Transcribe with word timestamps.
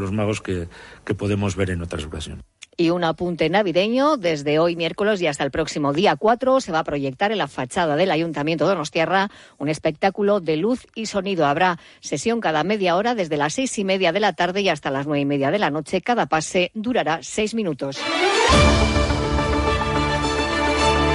los 0.00 0.12
magos 0.12 0.40
que, 0.40 0.68
que 1.04 1.14
podemos 1.14 1.56
ver 1.56 1.70
en 1.70 1.82
otras 1.82 2.04
ocasiones. 2.04 2.44
Y 2.78 2.90
un 2.90 3.04
apunte 3.04 3.48
navideño, 3.48 4.18
desde 4.18 4.58
hoy 4.58 4.76
miércoles 4.76 5.22
y 5.22 5.26
hasta 5.26 5.44
el 5.44 5.50
próximo 5.50 5.94
día 5.94 6.14
4 6.16 6.60
se 6.60 6.72
va 6.72 6.80
a 6.80 6.84
proyectar 6.84 7.32
en 7.32 7.38
la 7.38 7.48
fachada 7.48 7.96
del 7.96 8.10
Ayuntamiento 8.10 8.64
de 8.64 8.74
Donostierra 8.74 9.30
un 9.56 9.70
espectáculo 9.70 10.40
de 10.40 10.58
luz 10.58 10.86
y 10.94 11.06
sonido. 11.06 11.46
Habrá 11.46 11.78
sesión 12.00 12.40
cada 12.40 12.64
media 12.64 12.96
hora 12.96 13.14
desde 13.14 13.38
las 13.38 13.54
seis 13.54 13.78
y 13.78 13.84
media 13.84 14.12
de 14.12 14.20
la 14.20 14.34
tarde 14.34 14.60
y 14.60 14.68
hasta 14.68 14.90
las 14.90 15.06
nueve 15.06 15.20
y 15.20 15.24
media 15.24 15.50
de 15.50 15.58
la 15.58 15.70
noche. 15.70 16.02
Cada 16.02 16.26
pase 16.26 16.70
durará 16.74 17.20
seis 17.22 17.54
minutos. 17.54 17.98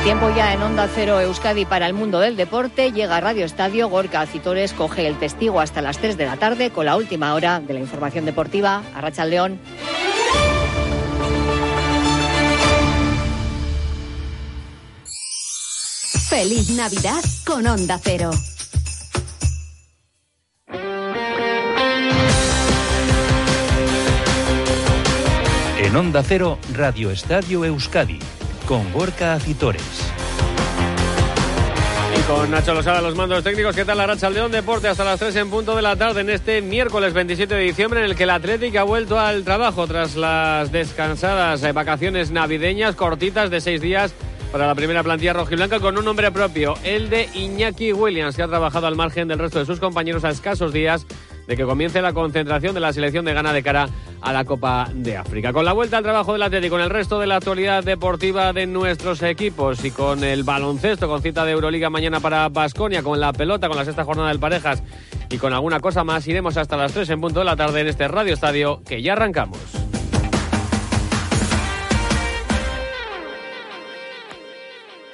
Tiempo 0.04 0.32
ya 0.36 0.52
en 0.54 0.64
Onda 0.64 0.90
Cero 0.94 1.20
Euskadi 1.22 1.66
para 1.66 1.86
el 1.86 1.94
mundo 1.94 2.20
del 2.20 2.36
deporte. 2.36 2.92
Llega 2.92 3.22
Radio 3.22 3.46
Estadio. 3.46 3.88
Gorka 3.88 4.26
Citores 4.26 4.74
coge 4.74 5.06
el 5.06 5.20
testigo 5.20 5.60
hasta 5.60 5.82
las 5.82 6.00
3 6.00 6.18
de 6.18 6.26
la 6.26 6.38
tarde 6.38 6.72
con 6.72 6.88
la 6.88 6.96
última 6.98 7.36
hora 7.36 7.60
de 7.60 7.74
la 7.76 7.80
información 7.80 8.26
deportiva. 8.26 8.82
Arracha 8.96 9.26
León. 9.26 9.60
Feliz 16.30 16.72
Navidad 16.72 17.24
con 17.46 17.68
Onda 17.68 18.00
Cero. 18.02 18.32
En 25.78 25.96
Onda 25.96 26.24
Cero, 26.24 26.58
Radio 26.74 27.12
Estadio 27.12 27.66
Euskadi, 27.66 28.18
con 28.72 28.90
Gorka 28.94 29.34
Acitores. 29.34 29.84
Y 32.18 32.22
con 32.22 32.50
Nacho 32.50 32.74
Losada, 32.74 33.02
los 33.02 33.18
mandos 33.18 33.44
técnicos, 33.44 33.76
¿qué 33.76 33.84
tal 33.84 33.98
la 33.98 34.08
racha 34.08 34.30
León 34.30 34.50
Deporte 34.50 34.88
hasta 34.88 35.04
las 35.04 35.20
3 35.20 35.36
en 35.36 35.50
punto 35.50 35.76
de 35.76 35.82
la 35.82 35.98
tarde 35.98 36.22
en 36.22 36.30
este 36.30 36.62
miércoles 36.62 37.14
27 37.14 37.54
de 37.54 37.64
diciembre 37.64 38.00
en 38.00 38.06
el 38.06 38.16
que 38.16 38.24
el 38.24 38.30
Atlético 38.30 38.80
ha 38.80 38.84
vuelto 38.84 39.20
al 39.20 39.44
trabajo 39.44 39.88
tras 39.88 40.16
las 40.16 40.72
descansadas 40.72 41.62
eh, 41.64 41.74
vacaciones 41.74 42.32
navideñas 42.32 42.96
cortitas 42.96 43.50
de 43.50 43.60
seis 43.60 43.82
días 43.82 44.14
para 44.54 44.68
la 44.68 44.76
primera 44.76 45.04
plantilla 45.04 45.34
rojiblanca 45.34 45.82
con 45.82 45.98
un 45.98 46.06
nombre 46.06 46.32
propio, 46.32 46.76
el 46.86 47.10
de 47.10 47.28
Iñaki 47.34 47.92
Williams, 47.92 48.38
que 48.38 48.44
ha 48.44 48.48
trabajado 48.48 48.88
al 48.88 48.96
margen 48.96 49.28
del 49.28 49.40
resto 49.40 49.60
de 49.60 49.66
sus 49.66 49.82
compañeros 49.82 50.24
a 50.24 50.30
escasos 50.30 50.72
días 50.72 51.06
de 51.48 51.58
que 51.58 51.64
comience 51.64 52.02
la 52.02 52.14
concentración 52.14 52.74
de 52.74 52.80
la 52.80 52.94
selección 52.94 53.26
de 53.26 53.34
Ghana 53.34 53.54
de 53.54 53.64
cara 53.64 53.90
a 54.22 54.34
la 54.34 54.46
Copa 54.46 54.90
de 54.94 55.18
África. 55.18 55.54
Con 55.54 55.66
la 55.66 55.74
vuelta 55.74 55.98
al 55.98 56.04
trabajo 56.04 56.34
del 56.34 56.44
Atlético, 56.44 56.76
con 56.76 56.82
el 56.82 56.90
resto 56.90 57.20
de 57.20 57.28
la 57.28 57.38
actualidad 57.38 57.84
deportiva 57.84 58.54
de 58.54 58.68
nuestros 58.68 59.22
equipos 59.24 59.84
y 59.84 59.92
con 59.92 60.24
el 60.24 60.44
baloncesto, 60.44 61.08
con 61.08 61.22
cita 61.22 61.46
de 61.46 61.52
Euroliga 61.52 61.90
mañana 61.90 62.20
para 62.20 62.50
Basconia, 62.50 63.04
con 63.04 63.20
la 63.20 63.34
pelota, 63.34 63.68
con 63.68 63.78
la 63.78 63.86
sexta 63.86 64.04
jornada 64.04 64.30
del 64.30 64.40
Parejas 64.40 64.84
y 65.30 65.38
con 65.38 65.54
alguna 65.54 65.80
cosa 65.80 66.04
más, 66.04 66.28
iremos 66.28 66.58
hasta 66.58 66.78
las 66.78 66.94
3 66.94 67.10
en 67.10 67.22
punto 67.22 67.40
de 67.40 67.46
la 67.46 67.56
tarde 67.56 67.82
en 67.82 67.88
este 67.88 68.08
Radio 68.08 68.34
Estadio 68.34 68.82
que 68.86 69.02
ya 69.02 69.14
arrancamos. 69.14 69.81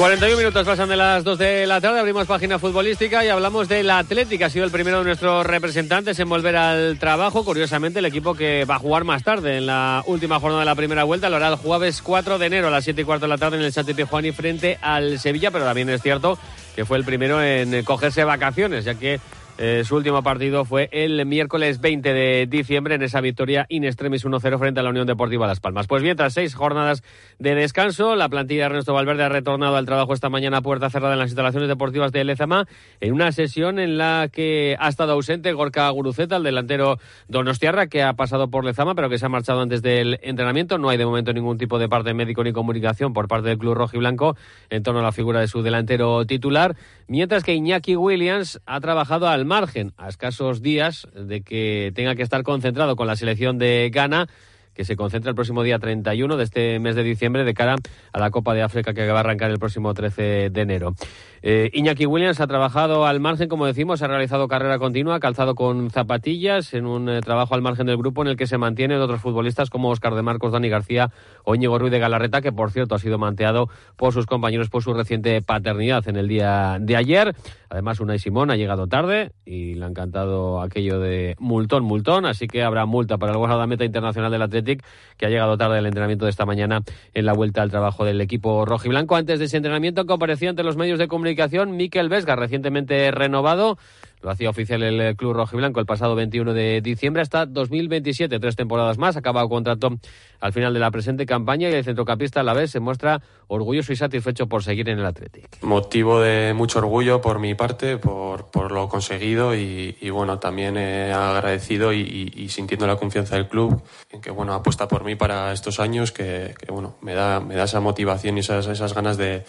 41 0.00 0.38
minutos 0.38 0.64
pasan 0.64 0.88
de 0.88 0.96
las 0.96 1.22
2 1.24 1.38
de 1.38 1.66
la 1.66 1.78
tarde, 1.78 2.00
abrimos 2.00 2.26
página 2.26 2.58
futbolística 2.58 3.22
y 3.22 3.28
hablamos 3.28 3.68
del 3.68 3.90
Atlético. 3.90 4.46
Ha 4.46 4.48
sido 4.48 4.64
el 4.64 4.70
primero 4.70 5.00
de 5.00 5.04
nuestros 5.04 5.44
representantes 5.44 6.18
en 6.18 6.26
volver 6.26 6.56
al 6.56 6.98
trabajo. 6.98 7.44
Curiosamente, 7.44 7.98
el 7.98 8.06
equipo 8.06 8.34
que 8.34 8.64
va 8.64 8.76
a 8.76 8.78
jugar 8.78 9.04
más 9.04 9.22
tarde 9.22 9.58
en 9.58 9.66
la 9.66 10.02
última 10.06 10.40
jornada 10.40 10.60
de 10.60 10.64
la 10.64 10.74
primera 10.74 11.04
vuelta 11.04 11.28
lo 11.28 11.36
hará 11.36 11.48
el 11.48 11.56
jueves 11.56 12.00
4 12.00 12.38
de 12.38 12.46
enero 12.46 12.68
a 12.68 12.70
las 12.70 12.84
7 12.84 13.02
y 13.02 13.04
cuarto 13.04 13.26
de 13.26 13.28
la 13.28 13.36
tarde 13.36 13.58
en 13.58 13.62
el 13.62 13.74
Santi 13.74 13.92
Pijuani 13.92 14.32
frente 14.32 14.78
al 14.80 15.18
Sevilla, 15.18 15.50
pero 15.50 15.66
también 15.66 15.90
es 15.90 16.00
cierto 16.00 16.38
que 16.74 16.86
fue 16.86 16.96
el 16.96 17.04
primero 17.04 17.42
en 17.42 17.84
cogerse 17.84 18.24
vacaciones, 18.24 18.86
ya 18.86 18.94
que 18.94 19.20
eh, 19.58 19.82
su 19.84 19.96
último 19.96 20.22
partido 20.22 20.64
fue 20.64 20.88
el 20.92 21.24
miércoles 21.26 21.80
20 21.80 22.12
de 22.14 22.46
diciembre 22.46 22.94
en 22.94 23.02
esa 23.02 23.20
victoria 23.20 23.66
in 23.68 23.84
extremis 23.84 24.24
1-0 24.24 24.58
frente 24.58 24.80
a 24.80 24.82
la 24.82 24.90
Unión 24.90 25.06
Deportiva 25.06 25.46
Las 25.46 25.60
Palmas. 25.60 25.86
Pues 25.86 26.02
bien, 26.02 26.16
tras 26.16 26.34
seis 26.34 26.54
jornadas 26.54 27.02
de 27.38 27.54
descanso, 27.54 28.16
la 28.16 28.28
plantilla 28.28 28.62
de 28.62 28.66
Ernesto 28.66 28.94
Valverde 28.94 29.24
ha 29.24 29.28
retornado 29.28 29.76
al 29.76 29.86
trabajo 29.86 30.14
esta 30.14 30.30
mañana 30.30 30.58
a 30.58 30.62
puerta 30.62 30.88
cerrada 30.90 31.14
en 31.14 31.18
las 31.18 31.28
instalaciones 31.28 31.68
deportivas 31.68 32.12
de 32.12 32.24
Lezama 32.24 32.66
en 33.00 33.12
una 33.12 33.32
sesión 33.32 33.78
en 33.78 33.98
la 33.98 34.28
que 34.32 34.76
ha 34.78 34.88
estado 34.88 35.12
ausente 35.12 35.52
Gorka 35.52 35.88
Guruceta, 35.90 36.36
el 36.36 36.42
delantero 36.42 36.98
Donostiarra, 37.28 37.88
que 37.88 38.02
ha 38.02 38.14
pasado 38.14 38.48
por 38.48 38.64
Lezama, 38.64 38.94
pero 38.94 39.10
que 39.10 39.18
se 39.18 39.26
ha 39.26 39.28
marchado 39.28 39.60
antes 39.60 39.82
del 39.82 40.18
entrenamiento. 40.22 40.78
No 40.78 40.88
hay 40.88 40.98
de 40.98 41.06
momento 41.06 41.32
ningún 41.32 41.58
tipo 41.58 41.78
de 41.78 41.88
parte 41.88 42.14
médico 42.14 42.44
ni 42.44 42.52
comunicación 42.52 43.12
por 43.12 43.28
parte 43.28 43.48
del 43.48 43.58
club 43.58 43.74
rojo 43.74 43.96
y 43.96 43.98
blanco 43.98 44.36
en 44.70 44.82
torno 44.82 45.00
a 45.00 45.02
la 45.02 45.12
figura 45.12 45.40
de 45.40 45.48
su 45.48 45.62
delantero 45.62 46.24
titular, 46.24 46.76
mientras 47.08 47.44
que 47.44 47.54
Iñaki 47.54 47.96
Williams 47.96 48.60
ha 48.66 48.80
trabajado 48.80 49.28
al 49.28 49.39
margen, 49.44 49.92
a 49.96 50.08
escasos 50.08 50.62
días 50.62 51.08
de 51.14 51.42
que 51.42 51.92
tenga 51.94 52.14
que 52.14 52.22
estar 52.22 52.42
concentrado 52.42 52.96
con 52.96 53.06
la 53.06 53.16
selección 53.16 53.58
de 53.58 53.90
Ghana 53.92 54.28
que 54.74 54.84
se 54.84 54.96
concentra 54.96 55.30
el 55.30 55.34
próximo 55.34 55.62
día 55.62 55.78
31 55.78 56.36
de 56.36 56.44
este 56.44 56.78
mes 56.78 56.94
de 56.94 57.02
diciembre 57.02 57.44
de 57.44 57.54
cara 57.54 57.76
a 58.12 58.18
la 58.18 58.30
Copa 58.30 58.54
de 58.54 58.62
África 58.62 58.94
que 58.94 59.06
va 59.08 59.18
a 59.18 59.20
arrancar 59.20 59.50
el 59.50 59.58
próximo 59.58 59.92
13 59.94 60.50
de 60.50 60.60
enero. 60.60 60.94
Eh, 61.42 61.70
Iñaki 61.72 62.04
Williams 62.04 62.40
ha 62.40 62.46
trabajado 62.46 63.06
al 63.06 63.18
margen, 63.18 63.48
como 63.48 63.64
decimos, 63.64 64.02
ha 64.02 64.08
realizado 64.08 64.46
carrera 64.46 64.78
continua, 64.78 65.20
calzado 65.20 65.54
con 65.54 65.90
zapatillas, 65.90 66.74
en 66.74 66.84
un 66.84 67.08
eh, 67.08 67.20
trabajo 67.22 67.54
al 67.54 67.62
margen 67.62 67.86
del 67.86 67.96
grupo 67.96 68.20
en 68.20 68.28
el 68.28 68.36
que 68.36 68.46
se 68.46 68.58
mantienen 68.58 69.00
otros 69.00 69.22
futbolistas 69.22 69.70
como 69.70 69.88
Oscar 69.88 70.14
de 70.14 70.22
Marcos, 70.22 70.52
Dani 70.52 70.68
García 70.68 71.10
o 71.44 71.54
Íñigo 71.54 71.78
Ruiz 71.78 71.92
de 71.92 71.98
Galarreta, 71.98 72.42
que 72.42 72.52
por 72.52 72.70
cierto 72.70 72.94
ha 72.94 72.98
sido 72.98 73.16
manteado 73.16 73.70
por 73.96 74.12
sus 74.12 74.26
compañeros 74.26 74.68
por 74.68 74.82
su 74.82 74.92
reciente 74.92 75.40
paternidad 75.40 76.06
en 76.08 76.16
el 76.16 76.28
día 76.28 76.76
de 76.78 76.96
ayer. 76.96 77.34
Además, 77.70 78.00
Unai 78.00 78.18
Simón 78.18 78.50
ha 78.50 78.56
llegado 78.56 78.86
tarde 78.86 79.32
y 79.46 79.74
le 79.74 79.84
ha 79.84 79.88
encantado 79.88 80.60
aquello 80.60 80.98
de 81.00 81.36
multón, 81.38 81.84
multón, 81.84 82.26
así 82.26 82.48
que 82.48 82.62
habrá 82.62 82.84
multa 82.84 83.16
para 83.16 83.32
el 83.32 83.38
guardameta 83.38 83.84
internacional 83.84 84.30
del 84.30 84.42
Que 84.62 85.26
ha 85.26 85.28
llegado 85.28 85.56
tarde 85.58 85.78
al 85.78 85.86
entrenamiento 85.86 86.24
de 86.24 86.30
esta 86.30 86.46
mañana 86.46 86.82
en 87.14 87.26
la 87.26 87.32
vuelta 87.32 87.62
al 87.62 87.70
trabajo 87.70 88.04
del 88.04 88.20
equipo 88.20 88.64
rojiblanco. 88.64 89.16
Antes 89.16 89.38
de 89.38 89.44
ese 89.46 89.56
entrenamiento 89.56 90.06
compareció 90.06 90.50
ante 90.50 90.62
los 90.62 90.76
medios 90.76 90.98
de 90.98 91.08
comunicación 91.08 91.76
Miquel 91.76 92.08
Vesga, 92.08 92.36
recientemente 92.36 93.10
renovado. 93.10 93.78
Lo 94.22 94.30
hacía 94.30 94.50
oficial 94.50 94.82
el 94.82 95.00
eh, 95.00 95.16
Club 95.16 95.32
Rojiblanco 95.32 95.80
el 95.80 95.86
pasado 95.86 96.14
21 96.14 96.52
de 96.52 96.80
diciembre 96.82 97.22
hasta 97.22 97.46
2027, 97.46 98.38
tres 98.38 98.56
temporadas 98.56 98.98
más. 98.98 99.16
Acabado 99.16 99.48
contrato 99.48 99.98
al 100.40 100.52
final 100.52 100.74
de 100.74 100.80
la 100.80 100.90
presente 100.90 101.24
campaña 101.26 101.70
y 101.70 101.74
el 101.74 101.84
centrocampista 101.84 102.40
a 102.40 102.42
la 102.42 102.52
vez 102.52 102.70
se 102.70 102.80
muestra 102.80 103.22
orgulloso 103.48 103.92
y 103.92 103.96
satisfecho 103.96 104.46
por 104.46 104.62
seguir 104.62 104.88
en 104.88 104.98
el 104.98 105.06
Athletic. 105.06 105.62
Motivo 105.62 106.20
de 106.20 106.52
mucho 106.54 106.78
orgullo 106.78 107.20
por 107.20 107.38
mi 107.38 107.54
parte, 107.54 107.96
por, 107.96 108.50
por 108.50 108.72
lo 108.72 108.88
conseguido 108.88 109.54
y, 109.54 110.10
bueno, 110.10 110.38
también 110.38 110.76
he 110.76 111.12
agradecido 111.12 111.92
y, 111.92 112.32
y, 112.34 112.48
sintiendo 112.48 112.86
la 112.86 112.96
confianza 112.96 113.36
del 113.36 113.48
club 113.48 113.82
en 114.10 114.20
que 114.20 114.30
bueno, 114.30 114.54
apuesta 114.54 114.88
por 114.88 115.04
mí 115.04 115.14
para 115.14 115.52
estos 115.52 115.80
años, 115.80 116.12
que, 116.12 116.54
que 116.58 116.70
bueno, 116.72 116.94
me 117.00 117.14
da, 117.14 117.40
me 117.40 117.54
da 117.54 117.64
esa 117.64 117.80
motivación 117.80 118.36
y 118.36 118.40
esas, 118.40 118.66
esas 118.66 118.94
ganas 118.94 119.16
de, 119.16 119.44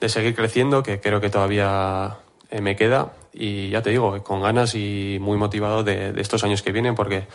de 0.00 0.08
seguir 0.08 0.34
creciendo, 0.34 0.82
que 0.82 1.00
creo 1.00 1.20
que 1.20 1.30
todavía 1.30 2.18
eh, 2.50 2.60
me 2.60 2.76
queda 2.76 3.12
y 3.36 3.68
ya 3.70 3.82
te 3.82 3.90
digo, 3.90 4.22
con 4.22 4.40
ganas 4.40 4.74
y 4.74 5.18
muy 5.20 5.36
motivado 5.36 5.84
de, 5.84 6.12
estos 6.20 6.42
años 6.44 6.62
que 6.62 6.72
vienen 6.72 6.94
porque 6.94 7.26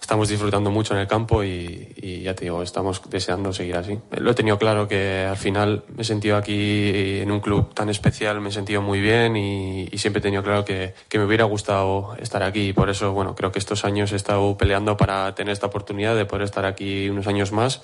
estamos 0.00 0.28
disfrutando 0.28 0.70
mucho 0.70 0.94
en 0.94 1.00
el 1.00 1.06
campo 1.06 1.44
y, 1.44 2.22
ya 2.22 2.34
te 2.34 2.44
digo, 2.44 2.62
estamos 2.62 3.02
deseando 3.10 3.52
seguir 3.52 3.76
así. 3.76 3.98
Lo 4.16 4.30
he 4.30 4.34
tenido 4.34 4.58
claro 4.58 4.88
que 4.88 5.26
al 5.28 5.36
final 5.36 5.84
me 5.94 6.02
he 6.02 6.04
sentido 6.04 6.36
aquí 6.36 7.20
en 7.20 7.30
un 7.30 7.40
club 7.40 7.74
tan 7.74 7.88
especial, 7.90 8.40
me 8.40 8.48
he 8.48 8.52
sentido 8.52 8.80
muy 8.80 9.00
bien 9.00 9.36
y, 9.36 9.88
y 9.90 9.98
siempre 9.98 10.20
he 10.20 10.22
tenido 10.22 10.42
claro 10.42 10.64
que, 10.64 10.94
que, 11.08 11.18
me 11.18 11.24
hubiera 11.24 11.44
gustado 11.44 12.16
estar 12.18 12.42
aquí 12.42 12.68
y 12.68 12.72
por 12.72 12.88
eso, 12.88 13.12
bueno, 13.12 13.34
creo 13.34 13.52
que 13.52 13.58
estos 13.58 13.84
años 13.84 14.12
he 14.12 14.16
estado 14.16 14.56
peleando 14.56 14.96
para 14.96 15.34
tener 15.34 15.52
esta 15.52 15.66
oportunidad 15.66 16.16
de 16.16 16.24
poder 16.24 16.44
estar 16.44 16.64
aquí 16.64 17.08
unos 17.08 17.26
años 17.26 17.52
más 17.52 17.82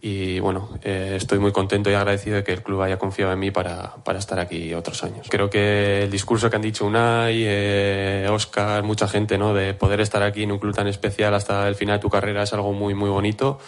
y 0.00 0.38
bueno, 0.40 0.68
eh, 0.82 1.14
estoy 1.16 1.38
muy 1.38 1.52
contento 1.52 1.90
y 1.90 1.94
agradecido 1.94 2.36
de 2.36 2.44
que 2.44 2.52
el 2.52 2.62
club 2.62 2.82
haya 2.82 2.98
confiado 2.98 3.32
en 3.32 3.38
mí 3.38 3.50
para, 3.50 3.94
para 4.04 4.18
estar 4.18 4.38
aquí 4.38 4.74
otros 4.74 5.02
años. 5.04 5.28
Creo 5.30 5.48
que 5.48 6.02
el 6.02 6.10
discurso 6.10 6.50
que 6.50 6.56
han 6.56 6.62
dicho 6.62 6.84
Unai, 6.84 7.42
eh, 7.44 8.26
Oscar, 8.30 8.82
mucha 8.82 9.08
gente, 9.08 9.38
¿no? 9.38 9.54
de 9.54 9.72
poder 9.74 10.00
estar 10.00 10.22
aquí 10.22 10.42
en 10.42 10.52
un 10.52 10.58
club 10.58 10.74
tan 10.74 10.88
especial 10.88 11.32
hasta 11.34 11.66
el 11.68 11.74
final 11.74 11.98
de 11.98 12.02
tu 12.02 12.10
carrera 12.10 12.42
es 12.42 12.52
algo 12.52 12.72
muy, 12.72 12.94
muy 12.94 13.08
bonito. 13.08 13.58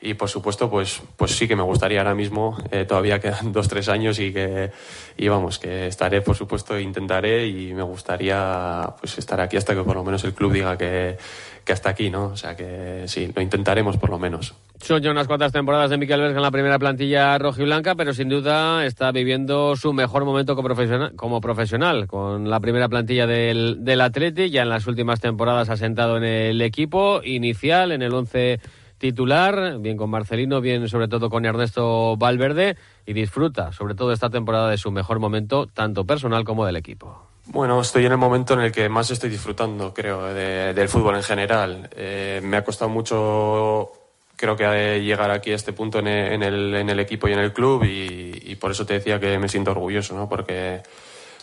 Y 0.00 0.14
por 0.14 0.28
supuesto, 0.28 0.68
pues, 0.68 1.00
pues 1.16 1.34
sí 1.34 1.48
que 1.48 1.56
me 1.56 1.62
gustaría 1.62 2.00
ahora 2.00 2.14
mismo, 2.14 2.58
eh, 2.70 2.84
todavía 2.84 3.20
quedan 3.20 3.52
dos, 3.52 3.68
tres 3.68 3.88
años 3.88 4.18
y 4.18 4.32
que, 4.32 4.70
y 5.16 5.28
vamos, 5.28 5.58
que 5.58 5.86
estaré, 5.86 6.20
por 6.20 6.36
supuesto, 6.36 6.78
intentaré 6.78 7.46
y 7.46 7.72
me 7.72 7.82
gustaría 7.82 8.94
pues 9.00 9.16
estar 9.16 9.40
aquí 9.40 9.56
hasta 9.56 9.74
que 9.74 9.82
por 9.82 9.96
lo 9.96 10.04
menos 10.04 10.22
el 10.24 10.34
club 10.34 10.52
diga 10.52 10.76
que, 10.76 11.16
que 11.64 11.72
hasta 11.72 11.88
aquí, 11.88 12.10
¿no? 12.10 12.26
O 12.26 12.36
sea 12.36 12.54
que 12.54 13.04
sí, 13.06 13.32
lo 13.34 13.40
intentaremos 13.40 13.96
por 13.96 14.10
lo 14.10 14.18
menos. 14.18 14.54
Son 14.84 15.00
ya 15.00 15.10
unas 15.10 15.26
cuantas 15.26 15.50
temporadas 15.50 15.88
de 15.88 15.96
Miquel 15.96 16.20
Vesga 16.20 16.36
en 16.36 16.42
la 16.42 16.50
primera 16.50 16.78
plantilla 16.78 17.38
rojiblanca, 17.38 17.94
pero 17.94 18.12
sin 18.12 18.28
duda 18.28 18.84
está 18.84 19.12
viviendo 19.12 19.76
su 19.76 19.94
mejor 19.94 20.26
momento 20.26 20.54
como 20.54 20.68
profesional, 20.68 21.14
como 21.16 21.40
profesional 21.40 22.06
con 22.06 22.50
la 22.50 22.60
primera 22.60 22.86
plantilla 22.90 23.26
del, 23.26 23.78
del 23.80 24.02
Atleti. 24.02 24.50
Ya 24.50 24.60
en 24.60 24.68
las 24.68 24.86
últimas 24.86 25.20
temporadas 25.20 25.70
ha 25.70 25.78
sentado 25.78 26.18
en 26.18 26.24
el 26.24 26.60
equipo 26.60 27.22
inicial, 27.24 27.92
en 27.92 28.02
el 28.02 28.12
once 28.12 28.60
titular, 28.98 29.78
bien 29.80 29.96
con 29.96 30.10
Marcelino, 30.10 30.60
bien 30.60 30.86
sobre 30.90 31.08
todo 31.08 31.30
con 31.30 31.46
Ernesto 31.46 32.18
Valverde, 32.18 32.76
y 33.06 33.14
disfruta 33.14 33.72
sobre 33.72 33.94
todo 33.94 34.12
esta 34.12 34.28
temporada 34.28 34.68
de 34.68 34.76
su 34.76 34.90
mejor 34.90 35.18
momento, 35.18 35.66
tanto 35.66 36.04
personal 36.04 36.44
como 36.44 36.66
del 36.66 36.76
equipo. 36.76 37.26
Bueno, 37.46 37.80
estoy 37.80 38.04
en 38.04 38.12
el 38.12 38.18
momento 38.18 38.52
en 38.52 38.60
el 38.60 38.70
que 38.70 38.90
más 38.90 39.10
estoy 39.10 39.30
disfrutando, 39.30 39.94
creo, 39.94 40.24
del 40.34 40.88
fútbol 40.90 41.16
en 41.16 41.22
general. 41.22 41.88
Eh, 41.96 42.42
me 42.44 42.58
ha 42.58 42.64
costado 42.64 42.90
mucho 42.90 44.03
creo 44.44 44.56
que 44.56 45.00
llegar 45.00 45.30
aquí 45.30 45.52
a 45.52 45.54
este 45.54 45.72
punto 45.72 46.00
en 46.00 46.06
el, 46.06 46.74
en 46.74 46.90
el, 46.90 47.00
equipo 47.00 47.28
y 47.28 47.32
en 47.32 47.38
el 47.38 47.54
club 47.54 47.84
y, 47.84 48.54
por 48.56 48.70
eso 48.70 48.84
te 48.84 48.92
decía 48.92 49.18
que 49.18 49.38
me 49.38 49.48
siento 49.48 49.70
orgulloso, 49.70 50.14
¿no? 50.14 50.28
Porque 50.28 50.82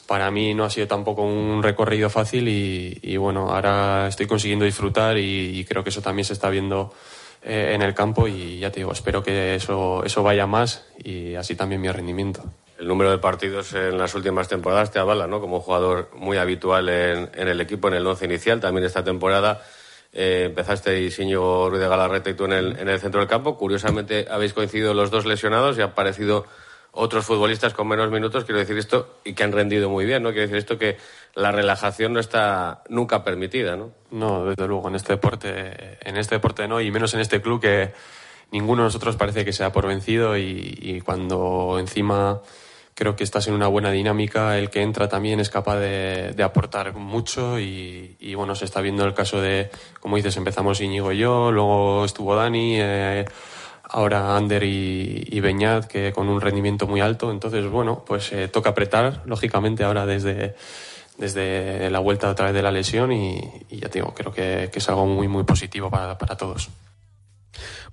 para 0.06 0.30
mí 0.30 0.54
no 0.54 0.66
ha 0.66 0.70
sido 0.70 0.88
tampoco 0.88 1.24
un 1.24 1.64
recorrido 1.64 2.12
fácil 2.12 2.48
y, 2.48 3.18
bueno, 3.18 3.50
ahora 3.50 4.08
estoy 4.08 4.28
consiguiendo 4.28 4.66
disfrutar 4.66 5.18
y, 5.18 5.66
creo 5.68 5.84
que 5.84 5.90
eso 5.90 6.02
también 6.04 6.26
se 6.26 6.34
está 6.34 6.52
viendo 6.52 6.94
eh, 7.42 7.72
en 7.74 7.82
el 7.82 7.96
campo 7.96 8.28
y 8.28 8.60
ya 8.60 8.72
te 8.72 8.82
digo, 8.82 8.92
espero 8.92 9.24
que 9.24 9.56
eso, 9.56 10.04
eso 10.06 10.22
vaya 10.22 10.46
más 10.46 10.86
y 11.04 11.34
así 11.34 11.56
también 11.56 11.82
mi 11.82 11.90
rendimiento. 11.90 12.44
El 12.78 12.88
número 12.88 13.10
de 13.10 13.18
partidos 13.18 13.74
en 13.74 13.98
las 13.98 14.14
últimas 14.14 14.48
temporadas 14.48 14.92
te 14.92 15.00
avala, 15.00 15.26
¿no? 15.26 15.42
Como 15.42 15.60
jugador 15.60 16.12
muy 16.16 16.38
habitual 16.38 16.88
en, 16.90 17.32
en 17.34 17.48
el 17.48 17.62
equipo, 17.62 17.88
en 17.88 17.96
el 17.96 18.06
once 18.06 18.26
inicial, 18.26 18.60
también 18.60 18.86
esta 18.86 19.04
temporada 19.04 19.64
eh, 20.14 20.44
empezaste 20.48 21.02
Íñigo 21.02 21.70
Ruiz 21.70 21.82
de 21.82 21.88
Galarreta 21.88 22.30
y 22.30 22.34
tú 22.34 22.46
en 22.46 22.54
el, 22.54 22.80
en 22.80 22.90
el 22.90 23.00
centro 23.00 23.20
del 23.22 23.30
campo. 23.30 23.58
Curiosamente 23.58 24.28
habéis 24.30 24.54
coincidido 24.54 24.94
los 24.94 25.12
dos 25.12 25.26
lesionados 25.26 25.78
y 25.78 25.82
han 25.82 25.90
aparecido 25.90 26.46
otros 26.94 27.26
futbolistas 27.26 27.74
con 27.74 27.88
menos 27.88 28.12
minutos, 28.12 28.44
quiero 28.44 28.60
decir 28.60 28.78
esto, 28.78 29.20
y 29.24 29.34
que 29.34 29.44
han 29.44 29.54
rendido 29.54 29.90
muy 29.90 30.06
bien, 30.06 30.24
¿no? 30.24 30.30
Quiero 30.30 30.42
decir 30.42 30.58
esto 30.58 30.78
que 30.78 30.98
la 31.36 31.52
relajación 31.52 32.12
no 32.12 32.20
está 32.20 32.84
nunca 32.90 33.24
permitida, 33.24 33.78
¿no? 33.78 33.94
No, 34.12 34.46
desde 34.46 34.68
luego, 34.68 34.90
en 34.90 34.96
este 34.96 35.14
deporte, 35.14 35.98
en 36.02 36.18
este 36.18 36.36
deporte 36.36 36.68
no, 36.68 36.82
y 36.82 36.92
menos 36.92 37.14
en 37.14 37.22
este 37.22 37.42
club 37.42 37.62
que 37.62 37.94
ninguno 38.52 38.82
de 38.82 38.88
nosotros 38.88 39.16
parece 39.16 39.46
que 39.46 39.54
sea 39.54 39.72
por 39.72 39.88
vencido 39.88 40.38
y 40.38 41.02
cuando 41.06 41.78
encima 41.80 42.42
creo 42.94 43.16
que 43.16 43.24
estás 43.24 43.48
en 43.48 43.54
una 43.54 43.68
buena 43.68 43.92
dinámica. 43.92 44.58
El 44.58 44.70
que 44.70 44.82
entra 44.82 45.08
también 45.10 45.40
es 45.40 45.50
capaz 45.50 45.80
de, 45.80 46.36
aportar 46.44 46.94
mucho 46.94 47.60
y, 47.60 48.34
bueno, 48.36 48.56
se 48.56 48.66
está 48.66 48.82
viendo 48.82 49.06
el 49.06 49.14
caso 49.14 49.42
de, 49.42 49.70
como 50.00 50.16
dices, 50.16 50.38
empezamos 50.38 50.82
Íñigo 50.82 51.12
y 51.12 51.20
yo, 51.20 51.52
luego 51.52 52.06
estuvo 52.06 52.36
Dani, 52.36 52.76
eh, 52.80 53.26
ahora 53.84 54.36
Ander 54.36 54.64
y, 54.64 55.40
Beñat, 55.40 55.86
que 55.86 56.12
con 56.12 56.30
un 56.30 56.42
rendimiento 56.42 56.88
muy 56.88 57.02
alto. 57.02 57.32
Entonces, 57.32 57.68
bueno, 57.70 58.04
pues 58.06 58.32
eh, 58.34 58.48
toca 58.48 58.72
apretar, 58.72 59.22
lógicamente, 59.26 59.84
ahora 59.84 60.06
desde 60.06 60.56
desde 61.18 61.90
la 61.92 62.00
vuelta 62.00 62.32
a 62.32 62.36
través 62.36 62.56
de 62.56 62.64
la 62.64 62.72
lesión 62.72 63.12
y, 63.12 63.40
ya 63.70 63.90
te 63.90 64.00
digo, 64.00 64.12
creo 64.16 64.34
que, 64.34 64.72
es 64.74 64.90
algo 64.90 65.06
muy, 65.06 65.28
muy 65.28 65.44
positivo 65.44 65.90
para 65.92 66.18
todos. 66.18 66.72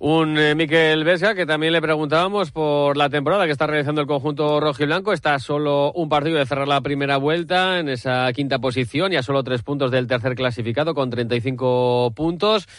Un 0.01 0.37
eh, 0.37 0.55
Miquel 0.55 1.03
Vesga 1.03 1.35
que 1.35 1.45
también 1.45 1.73
le 1.73 1.81
preguntábamos 1.81 2.51
por 2.51 2.95
la 2.95 3.09
temporada 3.09 3.45
que 3.45 3.51
está 3.51 3.67
realizando 3.67 3.99
el 3.99 4.07
conjunto 4.07 4.61
rojo 4.61 4.81
y 4.81 4.85
blanco. 4.85 5.11
Está 5.11 5.37
solo 5.39 5.91
un 5.91 6.07
partido 6.07 6.37
de 6.37 6.45
cerrar 6.45 6.69
la 6.69 6.79
primera 6.79 7.17
vuelta 7.17 7.79
en 7.79 7.89
esa 7.89 8.31
quinta 8.31 8.59
posición 8.59 9.11
y 9.11 9.17
a 9.17 9.23
solo 9.23 9.43
tres 9.43 9.61
puntos 9.61 9.91
del 9.91 10.07
tercer 10.07 10.35
clasificado 10.35 10.95
con 10.95 11.09
35 11.09 12.13
puntos 12.15 12.69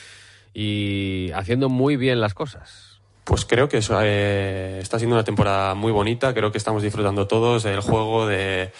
y 0.55 1.31
haciendo 1.35 1.69
muy 1.69 1.97
bien 1.97 2.23
las 2.23 2.33
cosas. 2.33 3.03
Pues 3.25 3.45
creo 3.45 3.69
que 3.69 3.79
eso, 3.79 3.99
eh, 4.03 4.79
está 4.81 4.99
siendo 4.99 5.15
una 5.15 5.25
temporada 5.25 5.75
muy 5.75 5.93
bonita. 5.93 6.33
Creo 6.33 6.51
que 6.51 6.59
estamos 6.59 6.83
disfrutando 6.83 7.27
todos 7.27 7.65
del 7.65 7.81
juego, 7.81 8.27
de, 8.27 8.73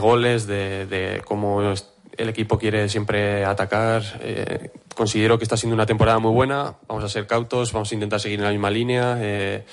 goles, 0.00 0.46
de, 0.46 0.86
de 0.86 1.22
cómo 1.24 1.74
el 2.18 2.28
equipo 2.28 2.58
quiere 2.58 2.88
siempre 2.88 3.44
atacar. 3.44 4.02
Eh, 4.20 4.70
considero 4.94 5.38
que 5.38 5.44
está 5.44 5.56
siendo 5.56 5.74
una 5.74 5.86
temporada 5.86 6.18
muy 6.18 6.32
buena. 6.32 6.74
Vamos 6.88 7.04
a 7.04 7.08
ser 7.08 7.26
cautos, 7.26 7.72
vamos 7.72 7.90
a 7.92 7.94
intentar 7.94 8.20
seguir 8.20 8.40
en 8.40 8.44
la 8.44 8.50
misma 8.50 8.70
línea. 8.70 9.16
Eh, 9.20 9.64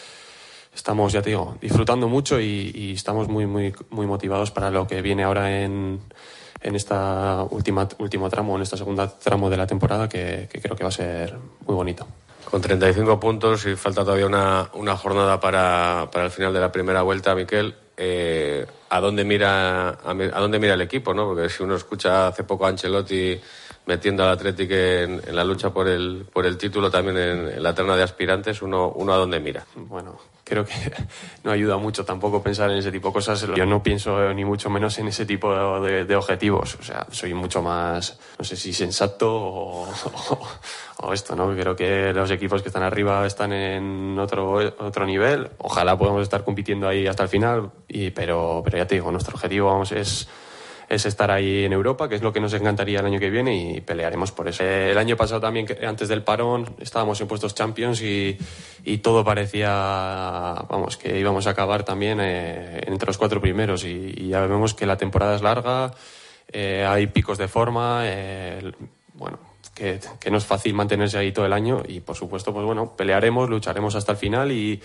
estamos, 0.73 1.11
ya 1.11 1.23
te 1.23 1.31
digo, 1.31 1.57
disfrutando 1.59 2.07
mucho 2.07 2.39
y, 2.39 2.93
estamos 2.93 3.27
muy, 3.27 3.47
muy, 3.47 3.73
muy 3.89 4.05
motivados 4.05 4.51
para 4.51 4.69
lo 4.69 4.85
que 4.85 5.01
viene 5.01 5.23
ahora 5.23 5.63
en, 5.63 5.99
en 6.61 6.75
esta 6.75 7.43
última 7.49 7.87
último 7.97 8.29
tramo, 8.29 8.55
en 8.55 8.61
esta 8.61 8.77
segunda 8.77 9.09
tramo 9.09 9.49
de 9.49 9.57
la 9.57 9.65
temporada, 9.65 10.07
que, 10.07 10.47
creo 10.51 10.75
que 10.75 10.83
va 10.83 10.89
a 10.89 10.93
ser 10.93 11.35
muy 11.65 11.75
bonito. 11.75 12.07
Con 12.49 12.61
35 12.61 13.19
puntos 13.19 13.65
y 13.65 13.75
falta 13.75 14.03
todavía 14.03 14.27
una, 14.27 14.69
una 14.75 14.95
jornada 14.95 15.39
para, 15.39 16.09
para 16.11 16.25
el 16.25 16.31
final 16.31 16.53
de 16.53 16.59
la 16.59 16.71
primera 16.71 17.01
vuelta, 17.01 17.33
Miquel. 17.33 17.75
Eh, 17.97 18.65
a 18.89 18.99
dónde 18.99 19.23
mira 19.23 19.89
a, 19.89 20.39
dónde 20.39 20.59
mira 20.59 20.73
el 20.73 20.81
equipo, 20.81 21.13
¿no? 21.13 21.25
Porque 21.25 21.49
si 21.49 21.63
uno 21.63 21.75
escucha 21.75 22.27
hace 22.27 22.43
poco 22.43 22.65
a 22.65 22.69
Ancelotti 22.69 23.39
metiendo 23.85 24.23
al 24.23 24.31
Atlético 24.31 24.73
en, 24.73 25.21
la 25.35 25.43
lucha 25.43 25.69
por 25.71 25.87
el, 25.87 26.25
por 26.31 26.45
el 26.45 26.57
título 26.57 26.89
también 26.89 27.17
en, 27.17 27.63
la 27.63 27.73
terna 27.73 27.95
de 27.95 28.03
aspirantes, 28.03 28.61
uno, 28.61 28.89
uno 28.95 29.13
a 29.13 29.17
dónde 29.17 29.39
mira. 29.39 29.65
Bueno, 29.75 30.17
creo 30.45 30.63
que 30.63 30.73
no 31.43 31.51
ayuda 31.51 31.77
mucho 31.77 32.05
tampoco 32.05 32.41
pensar 32.41 32.71
en 32.71 32.77
ese 32.77 32.91
tipo 32.91 33.09
de 33.09 33.13
cosas. 33.15 33.45
Yo 33.55 33.65
no 33.65 33.83
pienso 33.83 34.33
ni 34.33 34.45
mucho 34.45 34.69
menos 34.69 34.97
en 34.99 35.09
ese 35.09 35.25
tipo 35.25 35.81
de, 35.81 36.15
objetivos. 36.15 36.77
O 36.79 36.83
sea, 36.83 37.05
soy 37.11 37.33
mucho 37.33 37.61
más, 37.61 38.17
no 38.37 38.45
sé 38.45 38.55
si 38.55 38.71
sensato 38.71 39.29
o, 39.35 39.87
o, 40.99 41.13
esto, 41.13 41.35
¿no? 41.35 41.53
Creo 41.55 41.75
que 41.75 42.13
los 42.13 42.31
equipos 42.31 42.61
que 42.61 42.69
están 42.69 42.83
arriba 42.83 43.25
están 43.25 43.51
en 43.51 44.17
otro, 44.19 44.53
otro 44.79 45.05
nivel. 45.05 45.49
Ojalá 45.57 45.97
podamos 45.97 46.21
estar 46.21 46.45
compitiendo 46.45 46.87
ahí 46.87 47.07
hasta 47.07 47.23
el 47.23 47.29
final, 47.29 47.71
y, 47.87 48.11
pero, 48.11 48.61
pero 48.63 48.77
ya 48.77 48.87
te 48.87 48.95
digo, 48.95 49.11
nuestro 49.11 49.35
objetivo 49.35 49.67
vamos, 49.67 49.91
es 49.91 50.27
es 50.87 51.05
estar 51.05 51.31
ahí 51.31 51.65
en 51.65 51.73
Europa, 51.73 52.07
que 52.07 52.15
es 52.15 52.21
lo 52.21 52.31
que 52.31 52.39
nos 52.39 52.53
encantaría 52.53 52.99
el 52.99 53.05
año 53.05 53.19
que 53.19 53.29
viene 53.29 53.55
y 53.55 53.81
pelearemos 53.81 54.31
por 54.31 54.47
eso. 54.47 54.63
Eh, 54.63 54.91
el 54.91 54.97
año 54.97 55.15
pasado 55.17 55.41
también, 55.41 55.67
antes 55.85 56.07
del 56.07 56.23
parón, 56.23 56.75
estábamos 56.79 57.19
en 57.21 57.27
puestos 57.27 57.55
Champions 57.55 58.01
y, 58.01 58.37
y 58.83 58.99
todo 58.99 59.23
parecía, 59.23 59.69
vamos, 60.69 60.97
que 60.97 61.19
íbamos 61.19 61.47
a 61.47 61.51
acabar 61.51 61.83
también 61.83 62.19
eh, 62.21 62.81
entre 62.85 63.07
los 63.07 63.17
cuatro 63.17 63.41
primeros 63.41 63.83
y, 63.83 64.27
ya 64.27 64.41
vemos 64.41 64.73
que 64.73 64.85
la 64.85 64.97
temporada 64.97 65.35
es 65.35 65.41
larga, 65.41 65.91
eh, 66.51 66.85
hay 66.87 67.07
picos 67.07 67.37
de 67.37 67.47
forma, 67.47 68.03
bueno, 69.13 69.39
que, 69.73 69.99
que, 70.19 70.31
no 70.31 70.37
es 70.37 70.45
fácil 70.45 70.73
mantenerse 70.73 71.17
ahí 71.17 71.31
todo 71.31 71.45
el 71.45 71.53
año 71.53 71.83
y 71.87 71.99
por 71.99 72.15
supuesto, 72.15 72.53
pues 72.53 72.65
bueno, 72.65 72.95
pelearemos, 72.95 73.49
lucharemos 73.49 73.95
hasta 73.95 74.13
el 74.13 74.17
final 74.17 74.51
y 74.51 74.81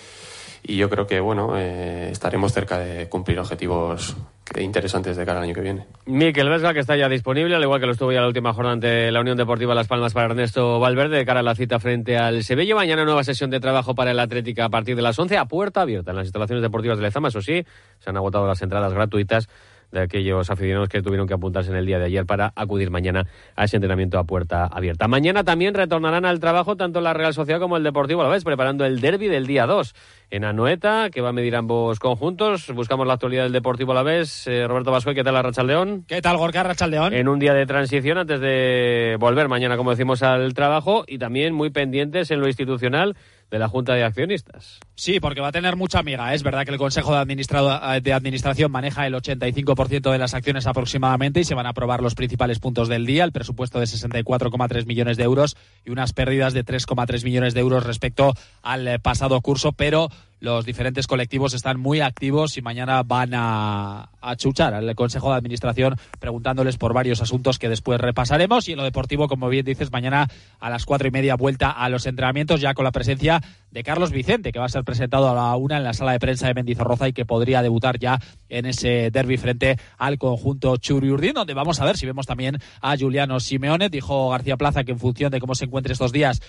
y 0.63 0.77
yo 0.77 0.89
creo 0.91 1.07
que 1.07 1.21
bueno 1.21 1.57
eh, 1.57 2.11
estaremos 2.11 2.53
cerca 2.53 2.79
de 2.79 3.09
cumplir 3.09 3.39
objetivos 3.39 4.17
interesantes 4.59 5.17
de 5.17 5.25
cara 5.25 5.39
al 5.39 5.45
año 5.45 5.55
que 5.55 5.61
viene. 5.61 5.87
Miquel 6.07 6.49
Vesga, 6.49 6.75
que 6.75 6.81
está 6.81 6.97
ya 6.97 7.09
disponible, 7.09 7.55
al 7.55 7.63
igual 7.63 7.81
que 7.81 7.87
lo 7.87 7.93
estuvo 7.93 8.11
ya 8.11 8.21
la 8.21 8.27
última 8.27 8.53
jornada 8.53 8.75
ante 8.75 9.13
la 9.13 9.21
Unión 9.21 9.37
Deportiva 9.37 9.75
Las 9.75 9.87
Palmas 9.87 10.13
para 10.13 10.27
Ernesto 10.27 10.81
Valverde, 10.81 11.19
de 11.19 11.25
cara 11.25 11.41
a 11.41 11.43
la 11.45 11.55
cita 11.55 11.79
frente 11.79 12.19
al 12.19 12.43
Sevilla. 12.43 12.75
Mañana 12.75 13.05
nueva 13.05 13.23
sesión 13.23 13.51
de 13.51 13.61
trabajo 13.61 13.95
para 13.95 14.11
el 14.11 14.19
Atlético 14.19 14.63
a 14.63 14.69
partir 14.69 14.97
de 14.97 15.03
las 15.03 15.19
11 15.19 15.37
a 15.37 15.45
puerta 15.45 15.83
abierta 15.83 16.11
en 16.11 16.17
las 16.17 16.27
instalaciones 16.27 16.63
deportivas 16.63 16.99
de 16.99 17.05
Lezama. 17.05 17.29
Eso 17.29 17.41
sí, 17.41 17.65
se 18.01 18.11
han 18.11 18.17
agotado 18.17 18.47
las 18.47 18.61
entradas 18.63 18.93
gratuitas 18.93 19.49
de 19.93 20.01
aquellos 20.01 20.51
aficionados 20.51 20.89
que 20.89 21.03
tuvieron 21.03 21.27
que 21.27 21.35
apuntarse 21.35 21.71
en 21.71 21.77
el 21.77 21.87
día 21.87 21.99
de 21.99 22.07
ayer 22.07 22.27
para 22.27 22.53
acudir 22.57 22.91
mañana 22.91 23.27
a 23.57 23.65
ese 23.65 23.77
entrenamiento 23.77 24.19
a 24.19 24.25
puerta 24.25 24.67
abierta. 24.67 25.09
Mañana 25.09 25.45
también 25.45 25.75
retornarán 25.75 26.25
al 26.25 26.41
trabajo 26.41 26.77
tanto 26.77 27.01
la 27.01 27.13
Real 27.13 27.35
Sociedad 27.35 27.61
como 27.61 27.77
el 27.77 27.83
Deportivo 27.83 28.21
a 28.23 28.25
la 28.25 28.31
vez, 28.31 28.45
preparando 28.45 28.85
el 28.85 29.01
derby 29.01 29.29
del 29.29 29.47
día 29.47 29.67
2 29.67 29.95
en 30.31 30.45
Anoeta, 30.45 31.11
que 31.11 31.21
va 31.21 31.31
a 31.31 31.33
medir 31.33 31.57
ambos 31.57 31.99
conjuntos. 31.99 32.73
Buscamos 32.73 33.07
la 33.07 33.15
actualidad 33.15 33.45
del 33.45 33.53
Deportivo 33.53 33.93
a 33.93 33.97
la 33.97 34.03
vez. 34.03 34.47
Eh, 34.47 34.67
Roberto 34.67 34.93
Vasco, 34.93 35.13
¿qué 35.13 35.25
tal 35.25 35.35
la 35.35 35.43
Rachaldeón? 35.43 36.05
¿Qué 36.07 36.23
tal 36.23 36.37
Gorka 36.37 36.63
Rachaldeón? 36.63 37.13
En 37.13 37.29
un 37.29 37.39
día 37.39 37.55
de 37.55 37.67
transición 37.67 38.19
antes 38.19 38.41
de 38.41 39.17
volver 39.19 39.49
mañana, 39.49 39.77
como 39.77 39.91
decimos, 39.91 40.23
al 40.23 40.55
trabajo 40.55 41.05
y 41.07 41.19
también 41.19 41.55
muy 41.55 41.71
pendientes 41.71 42.31
en 42.31 42.41
lo 42.41 42.47
institucional 42.47 43.17
de 43.51 43.59
la 43.59 43.69
Junta 43.69 43.95
de 43.95 44.05
Accionistas. 44.05 44.81
Sí, 44.95 45.19
porque 45.19 45.41
va 45.41 45.49
a 45.49 45.53
tener 45.53 45.77
mucha 45.77 45.99
amiga. 45.99 46.33
Es 46.35 46.43
verdad 46.43 46.65
que 46.65 46.71
el 46.71 46.79
Consejo 46.79 47.15
de, 47.15 48.01
de 48.03 48.13
Administración 48.13 48.71
maneja 48.71 49.07
el 49.07 49.15
85% 49.15 50.13
de 50.13 50.19
las 50.19 50.35
acciones 50.35 50.67
aproximadamente 50.67 51.41
y 51.41 51.45
se 51.45 51.55
van 51.55 51.67
a 51.67 51.71
aprobar 51.71 52.03
los 52.03 52.15
principales 52.15 52.59
puntos 52.59 52.89
del 52.89 53.07
día, 53.07 53.25
el 53.25 53.33
presupuesto 53.33 53.81
de 53.81 53.87
64,3 53.87 54.87
millones 54.87 55.17
de 55.17 55.25
euros 55.25 55.57
y 55.85 55.91
unas 55.91 56.13
pérdidas 56.13 56.53
de 56.53 56.65
3,3 56.65 57.25
millones 57.25 57.55
de 57.55 57.61
euros 57.61 57.85
respecto 57.85 58.35
al 58.63 58.87
eh, 58.87 58.99
pasado 58.99 59.41
curso, 59.41 59.73
pero 59.73 60.11
los 60.41 60.65
diferentes 60.65 61.07
colectivos 61.07 61.53
están 61.53 61.79
muy 61.79 62.01
activos 62.01 62.57
y 62.57 62.63
mañana 62.63 63.03
van 63.03 63.33
a, 63.35 64.09
chuchar 64.37 64.75
al 64.75 64.95
Consejo 64.95 65.31
de 65.31 65.37
Administración 65.37 65.97
preguntándoles 66.19 66.77
por 66.77 66.95
varios 66.95 67.21
asuntos 67.21 67.59
que 67.59 67.69
después 67.69 68.01
repasaremos. 68.01 68.69
Y 68.69 68.73
en 68.73 68.79
lo 68.79 68.85
deportivo, 68.85 69.29
como 69.29 69.49
bien 69.49 69.65
dices, 69.67 69.93
mañana 69.93 70.29
a 70.59 70.71
las 70.71 70.87
cuatro 70.87 71.09
y 71.09 71.11
media 71.11 71.37
vuelta 71.37 71.71
a 71.71 71.89
los 71.89 72.07
entrenamientos, 72.07 72.61
ya 72.61 72.75
con 72.75 72.85
la 72.85 72.93
presencia 72.93 73.43
de 73.71 73.83
Carlos 73.83 74.13
Vicente, 74.13 74.51
que 74.51 74.59
va 74.59 74.65
a 74.65 74.71
ser 74.71 74.85
presentado 74.85 75.29
a 75.29 75.35
la 75.35 75.57
una 75.57 75.77
en 75.77 75.85
la 75.85 75.93
sala 75.93 76.13
de 76.13 76.21
prensa 76.21 76.47
de 76.47 76.55
Mendizorroza 76.55 77.09
y 77.09 77.13
que 77.13 77.27
podría 77.27 77.63
debutar 77.63 77.99
ya 77.99 78.19
en 78.49 78.67
ese 78.67 79.11
derby 79.11 79.37
frente 79.37 79.77
al 79.99 80.19
conjunto 80.19 80.77
Churiurdín, 80.79 81.35
donde 81.35 81.55
vamos 81.55 81.81
a 81.81 81.85
ver 81.85 81.97
si 81.99 82.07
vemos 82.07 82.27
también 82.27 82.59
a 82.81 82.97
Juliano 82.97 83.41
Simeone. 83.41 83.91
Dijo 83.91 84.31
García 84.31 84.57
Plaza 84.57 84.85
que 84.85 84.93
en 84.93 84.99
función 84.99 85.31
de 85.31 85.41
cómo 85.41 85.55
se 85.55 85.67
encuentre 85.67 85.93
estos 85.93 86.13
días 86.13 86.41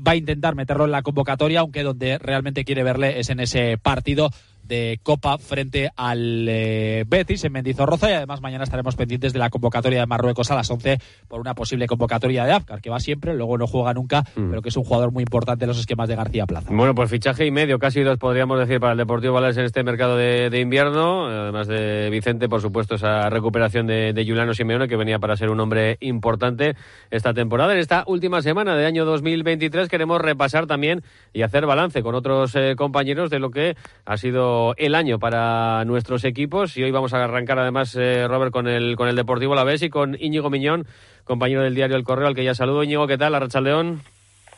va 0.00 0.12
a 0.12 0.16
intentar 0.16 0.54
meterlo 0.54 0.84
en 0.84 0.90
la 0.90 1.02
convocatoria, 1.02 1.60
aunque 1.60 1.82
donde 1.82 2.18
realmente 2.18 2.64
quiere 2.64 2.82
verle 2.82 3.20
es 3.20 3.30
en 3.30 3.40
ese 3.40 3.78
partido 3.78 4.30
de 4.64 5.00
Copa 5.02 5.38
frente 5.38 5.90
al 5.96 6.46
eh, 6.48 7.04
Betis 7.06 7.44
en 7.44 7.52
Mendizorroza 7.52 8.10
y 8.10 8.14
además 8.14 8.40
mañana 8.40 8.64
estaremos 8.64 8.96
pendientes 8.96 9.32
de 9.32 9.38
la 9.38 9.50
convocatoria 9.50 10.00
de 10.00 10.06
Marruecos 10.06 10.50
a 10.50 10.54
las 10.54 10.70
11 10.70 10.98
por 11.28 11.40
una 11.40 11.54
posible 11.54 11.86
convocatoria 11.86 12.44
de 12.44 12.52
Afkar, 12.52 12.80
que 12.80 12.90
va 12.90 13.00
siempre, 13.00 13.34
luego 13.34 13.58
no 13.58 13.66
juega 13.66 13.94
nunca, 13.94 14.22
mm. 14.36 14.50
pero 14.50 14.62
que 14.62 14.68
es 14.68 14.76
un 14.76 14.84
jugador 14.84 15.12
muy 15.12 15.22
importante 15.22 15.64
en 15.64 15.68
los 15.68 15.78
esquemas 15.78 16.08
de 16.08 16.16
García 16.16 16.46
Plaza. 16.46 16.70
Bueno, 16.72 16.94
pues 16.94 17.10
fichaje 17.10 17.46
y 17.46 17.50
medio, 17.50 17.78
casi 17.78 18.02
dos 18.02 18.18
podríamos 18.18 18.58
decir 18.58 18.80
para 18.80 18.92
el 18.92 18.98
Deportivo 18.98 19.34
Valas 19.34 19.56
en 19.56 19.64
este 19.64 19.82
mercado 19.82 20.16
de, 20.16 20.60
invierno, 20.60 21.26
además 21.26 21.66
de 21.66 22.08
Vicente, 22.10 22.48
por 22.48 22.60
supuesto, 22.60 22.94
esa 22.94 23.28
recuperación 23.30 23.86
de, 23.86 24.12
de 24.12 24.24
Juliano 24.24 24.54
Simeone, 24.54 24.88
que 24.88 24.96
venía 24.96 25.18
para 25.18 25.36
ser 25.36 25.50
un 25.50 25.60
hombre 25.60 25.96
importante 26.00 26.76
esta 27.10 27.34
temporada. 27.34 27.72
En 27.72 27.78
esta 27.78 28.04
última 28.06 28.42
semana 28.42 28.76
de 28.76 28.86
año 28.86 29.04
2023 29.04 29.88
queremos 29.88 30.20
repasar 30.20 30.66
también 30.66 31.02
y 31.32 31.42
hacer 31.42 31.66
balance 31.66 32.02
con 32.02 32.14
otros 32.14 32.54
eh, 32.54 32.74
compañeros 32.76 33.30
de 33.30 33.38
lo 33.38 33.50
que 33.50 33.76
ha 34.04 34.16
sido 34.16 34.61
el 34.76 34.94
año 34.94 35.18
para 35.18 35.84
nuestros 35.84 36.24
equipos 36.24 36.76
y 36.76 36.82
hoy 36.82 36.90
vamos 36.90 37.14
a 37.14 37.22
arrancar 37.22 37.58
además, 37.58 37.96
eh, 37.96 38.26
Robert, 38.28 38.52
con 38.52 38.68
el, 38.68 38.96
con 38.96 39.08
el 39.08 39.16
Deportivo 39.16 39.54
La 39.54 39.64
Vez 39.64 39.82
y 39.82 39.90
con 39.90 40.16
Íñigo 40.18 40.50
Miñón, 40.50 40.86
compañero 41.24 41.62
del 41.62 41.74
diario 41.74 41.96
El 41.96 42.04
Correo, 42.04 42.26
al 42.26 42.34
que 42.34 42.44
ya 42.44 42.54
saludo. 42.54 42.82
Íñigo, 42.82 43.06
¿qué 43.06 43.18
tal? 43.18 43.34
Arracha 43.34 43.60
León. 43.60 44.00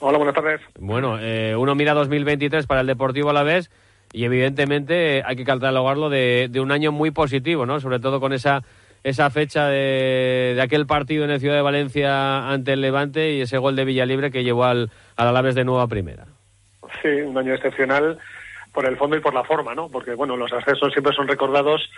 Hola, 0.00 0.18
buenas 0.18 0.34
tardes. 0.34 0.60
Bueno, 0.78 1.18
eh, 1.20 1.54
uno 1.56 1.74
mira 1.74 1.94
2023 1.94 2.66
para 2.66 2.82
el 2.82 2.86
Deportivo 2.86 3.32
La 3.32 3.42
Vez 3.42 3.70
y 4.12 4.24
evidentemente 4.24 5.22
hay 5.24 5.36
que 5.36 5.44
catalogarlo 5.44 6.10
de, 6.10 6.48
de 6.50 6.60
un 6.60 6.72
año 6.72 6.92
muy 6.92 7.10
positivo, 7.10 7.66
¿no? 7.66 7.80
Sobre 7.80 8.00
todo 8.00 8.20
con 8.20 8.32
esa 8.32 8.62
esa 9.04 9.28
fecha 9.28 9.68
de, 9.68 10.54
de, 10.56 10.62
aquel 10.62 10.86
partido 10.86 11.24
en 11.24 11.30
el 11.30 11.38
Ciudad 11.38 11.54
de 11.54 11.60
Valencia 11.60 12.48
ante 12.48 12.72
el 12.72 12.80
Levante 12.80 13.32
y 13.32 13.42
ese 13.42 13.58
gol 13.58 13.76
de 13.76 13.84
Villalibre 13.84 14.30
que 14.30 14.44
llevó 14.44 14.64
al, 14.64 14.90
al 15.16 15.28
Alaves 15.28 15.54
de 15.54 15.64
nueva 15.64 15.86
primera. 15.88 16.24
Sí, 17.02 17.08
un 17.08 17.36
año 17.36 17.54
excepcional 17.54 18.18
por 18.74 18.84
el 18.86 18.96
fondo 18.96 19.16
y 19.16 19.20
por 19.20 19.32
la 19.32 19.44
forma, 19.44 19.74
¿no? 19.74 19.88
Porque, 19.88 20.14
bueno, 20.14 20.36
los 20.36 20.52
accesos 20.52 20.92
siempre 20.92 21.14
son 21.14 21.28
recordados, 21.28 21.88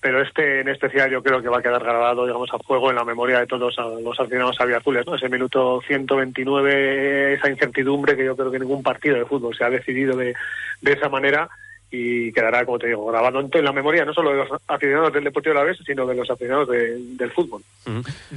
pero 0.00 0.20
este 0.20 0.60
en 0.60 0.68
especial 0.68 1.10
yo 1.10 1.22
creo 1.22 1.40
que 1.40 1.48
va 1.48 1.58
a 1.58 1.62
quedar 1.62 1.82
grabado, 1.82 2.26
digamos, 2.26 2.52
a 2.52 2.58
fuego 2.58 2.90
en 2.90 2.96
la 2.96 3.04
memoria 3.04 3.40
de 3.40 3.46
todos 3.46 3.74
los 4.02 4.20
aficionados 4.20 4.60
aviazules, 4.60 5.06
¿no? 5.06 5.14
Ese 5.14 5.30
minuto 5.30 5.80
129, 5.86 7.34
esa 7.34 7.50
incertidumbre 7.50 8.16
que 8.16 8.26
yo 8.26 8.36
creo 8.36 8.50
que 8.50 8.58
ningún 8.58 8.82
partido 8.82 9.16
de 9.16 9.24
fútbol 9.24 9.56
se 9.56 9.64
ha 9.64 9.70
decidido 9.70 10.14
de, 10.16 10.34
de 10.82 10.92
esa 10.92 11.08
manera 11.08 11.48
y 11.90 12.32
quedará, 12.32 12.64
como 12.66 12.78
te 12.78 12.88
digo, 12.88 13.06
grabado 13.06 13.40
en 13.40 13.64
la 13.64 13.72
memoria 13.72 14.04
no 14.04 14.12
solo 14.12 14.30
de 14.30 14.36
los 14.36 14.48
aficionados 14.66 15.12
del 15.12 15.24
Deportivo 15.24 15.54
de 15.54 15.60
la 15.60 15.66
Vez, 15.66 15.78
sino 15.86 16.04
de 16.04 16.14
los 16.14 16.28
aficionados 16.28 16.68
del 16.68 17.30
fútbol. 17.30 17.62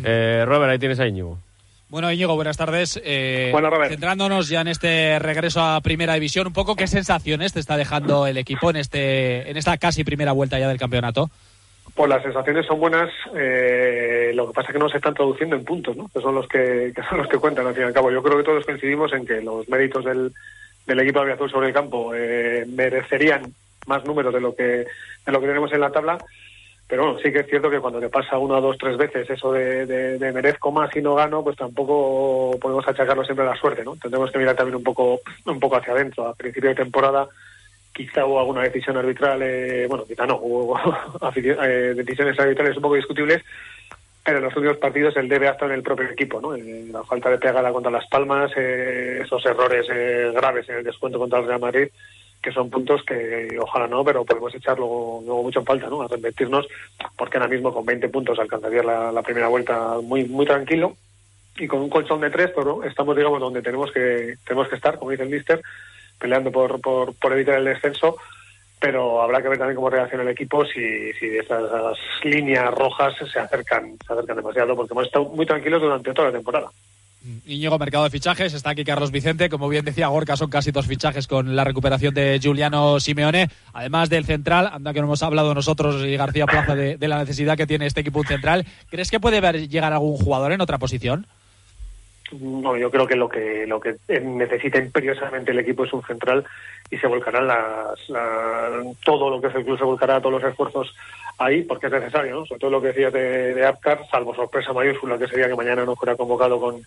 eh, 0.04 0.46
Robert, 0.48 0.72
ahí 0.72 0.80
tienes 0.80 1.00
a 1.00 1.08
Íñigo. 1.08 1.38
Bueno, 1.90 2.12
Íñigo, 2.12 2.36
buenas 2.36 2.56
tardes. 2.56 3.02
Eh, 3.04 3.50
bueno, 3.52 3.72
centrándonos 3.88 4.48
ya 4.48 4.62
en 4.62 4.68
este 4.68 5.18
regreso 5.18 5.60
a 5.60 5.82
Primera 5.82 6.14
División, 6.14 6.46
un 6.46 6.54
poco 6.54 6.76
qué 6.76 6.86
sensaciones 6.86 7.54
te 7.54 7.60
está 7.60 7.78
dejando 7.78 8.28
el 8.28 8.38
equipo 8.38 8.70
en 8.70 8.76
este 8.76 9.50
en 9.50 9.58
esta 9.58 9.76
casi 9.78 10.04
primera 10.04 10.32
vuelta 10.32 10.60
ya 10.60 10.68
del 10.68 10.78
campeonato. 10.78 11.32
Pues 11.96 12.08
las 12.08 12.22
sensaciones 12.22 12.68
son 12.68 12.80
buenas. 12.80 13.10
Eh, 13.36 14.32
lo 14.36 14.48
que 14.48 14.54
pasa 14.54 14.68
es 14.68 14.74
que 14.74 14.80
no 14.80 14.88
se 14.88 14.98
están 14.98 15.16
traduciendo 15.16 15.56
en 15.56 15.66
puntos, 15.66 15.98
¿no? 15.98 16.08
Que 16.14 16.22
son 16.22 16.36
los 16.36 16.48
que, 16.48 16.94
son 17.10 17.18
los 17.18 17.28
que 17.28 17.40
cuentan 17.40 17.66
al 17.66 17.74
fin 17.74 17.84
y 17.84 17.88
al 17.88 17.94
cabo. 17.94 18.12
Yo 18.12 18.22
creo 18.22 18.38
que 18.38 18.44
todos 18.44 18.66
coincidimos 18.66 19.12
en 19.14 19.26
que 19.26 19.42
los 19.42 19.68
méritos 19.68 20.06
del, 20.06 20.32
del 20.86 21.00
equipo 21.00 21.26
de 21.26 21.34
Azul 21.34 21.50
sobre 21.50 21.70
el 21.70 21.74
campo 21.74 22.14
eh, 22.14 22.66
merecerían 22.68 23.52
más 23.88 24.06
números 24.06 24.32
de 24.32 24.42
lo 24.42 24.56
que 24.56 24.64
de 24.64 25.32
lo 25.32 25.42
que 25.42 25.48
tenemos 25.48 25.74
en 25.74 25.82
la 25.82 25.92
tabla 25.92 26.20
pero 26.90 27.04
bueno, 27.04 27.20
sí 27.20 27.32
que 27.32 27.42
es 27.42 27.48
cierto 27.48 27.70
que 27.70 27.80
cuando 27.80 28.00
te 28.00 28.10
pasa 28.10 28.40
una, 28.40 28.60
dos, 28.60 28.76
tres 28.80 28.98
veces 28.98 29.30
eso 29.30 29.54
de, 29.54 29.86
de, 29.86 30.32
merezco 30.34 30.72
más 30.72 30.94
y 30.96 31.02
no 31.04 31.14
gano, 31.14 31.44
pues 31.44 31.56
tampoco 31.56 32.58
podemos 32.60 32.86
achacarlo 32.88 33.24
siempre 33.24 33.46
a 33.46 33.52
la 33.52 33.56
suerte, 33.56 33.84
¿no? 33.84 33.96
Tendremos 33.96 34.32
que 34.32 34.40
mirar 34.40 34.56
también 34.56 34.76
un 34.76 34.84
poco, 34.84 35.20
un 35.46 35.60
poco 35.60 35.76
hacia 35.76 35.94
adentro. 35.94 36.28
A 36.28 36.34
principio 36.34 36.70
de 36.70 36.76
temporada 36.76 37.30
quizá 37.94 38.26
hubo 38.26 38.40
alguna 38.40 38.64
decisión 38.64 38.98
arbitral, 38.98 39.40
eh, 39.44 39.86
bueno, 39.88 40.04
quizá 40.04 40.26
no, 40.26 40.38
hubo 40.42 40.80
eh, 41.36 41.94
decisiones 41.96 42.40
arbitrales 42.40 42.76
un 42.76 42.82
poco 42.82 42.96
discutibles, 42.96 43.44
pero 44.24 44.40
en 44.40 44.46
los 44.46 44.56
últimos 44.56 44.78
partidos 44.78 45.16
el 45.18 45.30
debe 45.30 45.48
hasta 45.48 45.68
en 45.68 45.74
el 45.74 45.84
propio 45.84 46.10
equipo, 46.10 46.42
¿no? 46.42 46.56
Eh, 46.56 46.88
la 46.92 47.04
falta 47.04 47.30
de 47.30 47.38
pegada 47.38 47.72
contra 47.72 47.92
Las 47.92 48.08
Palmas, 48.08 48.52
esos 48.58 49.46
errores 49.46 49.86
graves 50.34 50.68
en 50.70 50.78
el 50.78 50.84
descuento 50.84 51.20
contra 51.20 51.38
el 51.38 51.46
Real 51.46 51.60
Madrid, 51.60 51.90
que 52.42 52.52
son 52.52 52.70
puntos 52.70 53.04
que 53.04 53.58
ojalá 53.60 53.88
no, 53.88 54.04
pero 54.04 54.24
podemos 54.24 54.54
echarlo 54.56 55.22
luego, 55.26 55.44
mucho 55.44 55.60
en 55.60 55.66
falta, 55.66 55.88
¿no? 55.88 56.02
A 56.02 56.08
repetirnos, 56.08 56.68
porque 57.18 57.38
ahora 57.38 57.50
mismo 57.50 57.74
con 57.74 57.86
20 57.86 58.10
puntos 58.10 58.40
alcanzaría 58.40 58.84
la, 58.84 59.22
primera 59.22 59.48
vuelta 59.48 59.98
muy 60.02 60.26
muy 60.26 60.46
tranquilo 60.46 60.96
y 61.58 61.68
con 61.68 61.82
un 61.82 61.90
colchón 61.90 62.22
de 62.22 62.30
tres, 62.30 62.52
pero 62.56 62.78
pues, 62.78 62.90
estamos, 62.90 63.16
digamos, 63.16 63.40
donde 63.40 63.62
tenemos 63.62 63.92
que 63.92 64.36
tenemos 64.46 64.70
que 64.70 64.76
estar, 64.76 64.98
como 64.98 65.12
dice 65.12 65.24
el 65.24 65.30
mister, 65.30 65.62
peleando 66.18 66.52
por, 66.52 66.80
por, 66.80 67.14
por 67.16 67.34
evitar 67.34 67.56
el 67.56 67.66
descenso, 67.66 68.18
pero 68.80 69.22
habrá 69.22 69.42
que 69.42 69.50
ver 69.50 69.58
también 69.58 69.76
cómo 69.76 69.90
reacciona 69.90 70.24
el 70.24 70.30
equipo 70.30 70.66
si, 70.66 71.12
si 71.14 71.38
esas 71.38 71.98
líneas 72.24 72.74
rojas 72.74 73.14
se 73.32 73.40
acercan, 73.40 73.98
se 74.06 74.14
acercan 74.14 74.38
demasiado, 74.38 74.76
porque 74.76 74.94
hemos 74.94 75.08
estado 75.08 75.26
muy 75.26 75.46
tranquilos 75.46 75.82
durante 75.82 76.14
toda 76.14 76.30
la 76.30 76.38
temporada. 76.38 76.70
Íñigo, 77.46 77.78
mercado 77.78 78.06
de 78.06 78.10
fichajes, 78.10 78.54
está 78.54 78.70
aquí 78.70 78.86
Carlos 78.86 79.12
Vicente, 79.12 79.50
como 79.50 79.68
bien 79.68 79.84
decía 79.84 80.08
Gorka, 80.08 80.38
son 80.38 80.50
casi 80.50 80.72
dos 80.72 80.88
fichajes 80.88 81.28
con 81.28 81.54
la 81.54 81.66
recuperación 81.66 82.14
de 82.14 82.40
Giuliano 82.40 83.00
Simeone, 83.02 83.50
además 83.74 84.10
del 84.10 84.24
central, 84.24 84.70
anda 84.72 84.94
que 84.94 85.02
no 85.02 85.08
hemos 85.08 85.22
hablado 85.22 85.54
nosotros 85.54 86.02
y 86.06 86.16
García 86.16 86.46
Plaza 86.46 86.76
de, 86.76 87.08
la 87.08 87.20
necesidad 87.20 87.58
que 87.58 87.68
tiene 87.68 87.88
este 87.88 88.02
equipo 88.02 88.24
central, 88.24 88.66
¿crees 88.90 89.12
que 89.12 89.20
puede 89.20 89.42
ver 89.42 89.68
llegar 89.68 89.92
algún 89.92 90.16
jugador 90.16 90.54
en 90.54 90.62
otra 90.62 90.78
posición? 90.78 91.28
No, 92.40 92.78
yo 92.78 92.90
creo 92.90 93.08
que 93.08 93.16
lo 93.16 93.28
que 93.28 93.66
lo 93.66 93.80
que 93.80 93.96
necesita 94.22 94.78
imperiosamente 94.78 95.52
el 95.52 95.60
equipo 95.60 95.84
es 95.84 95.92
un 95.92 96.04
central 96.04 96.46
y 96.92 96.98
se 96.98 97.08
volcarán 97.08 97.48
las, 97.48 98.00
todo 99.04 99.30
lo 99.30 99.42
que 99.42 99.48
es 99.48 99.56
el 99.56 99.66
club 99.66 99.78
se 99.78 99.84
volcará 99.84 100.22
todos 100.22 100.42
los 100.42 100.52
esfuerzos 100.52 100.96
ahí 101.40 101.64
porque 101.64 101.88
es 101.88 101.94
necesario, 101.94 102.36
¿no? 102.36 102.46
Sobre 102.46 102.60
todo 102.60 102.70
lo 102.70 102.82
que 102.82 102.90
decías 102.90 103.14
de, 103.14 103.54
de 103.56 103.66
Apcar, 103.66 104.06
salvo 104.12 104.36
sorpresa 104.36 104.74
mayúscula 104.74 105.18
que 105.18 105.28
sería 105.28 105.48
que 105.48 105.56
mañana 105.56 105.86
no 105.86 105.96
fuera 105.96 106.16
convocado 106.16 106.60
con, 106.60 106.84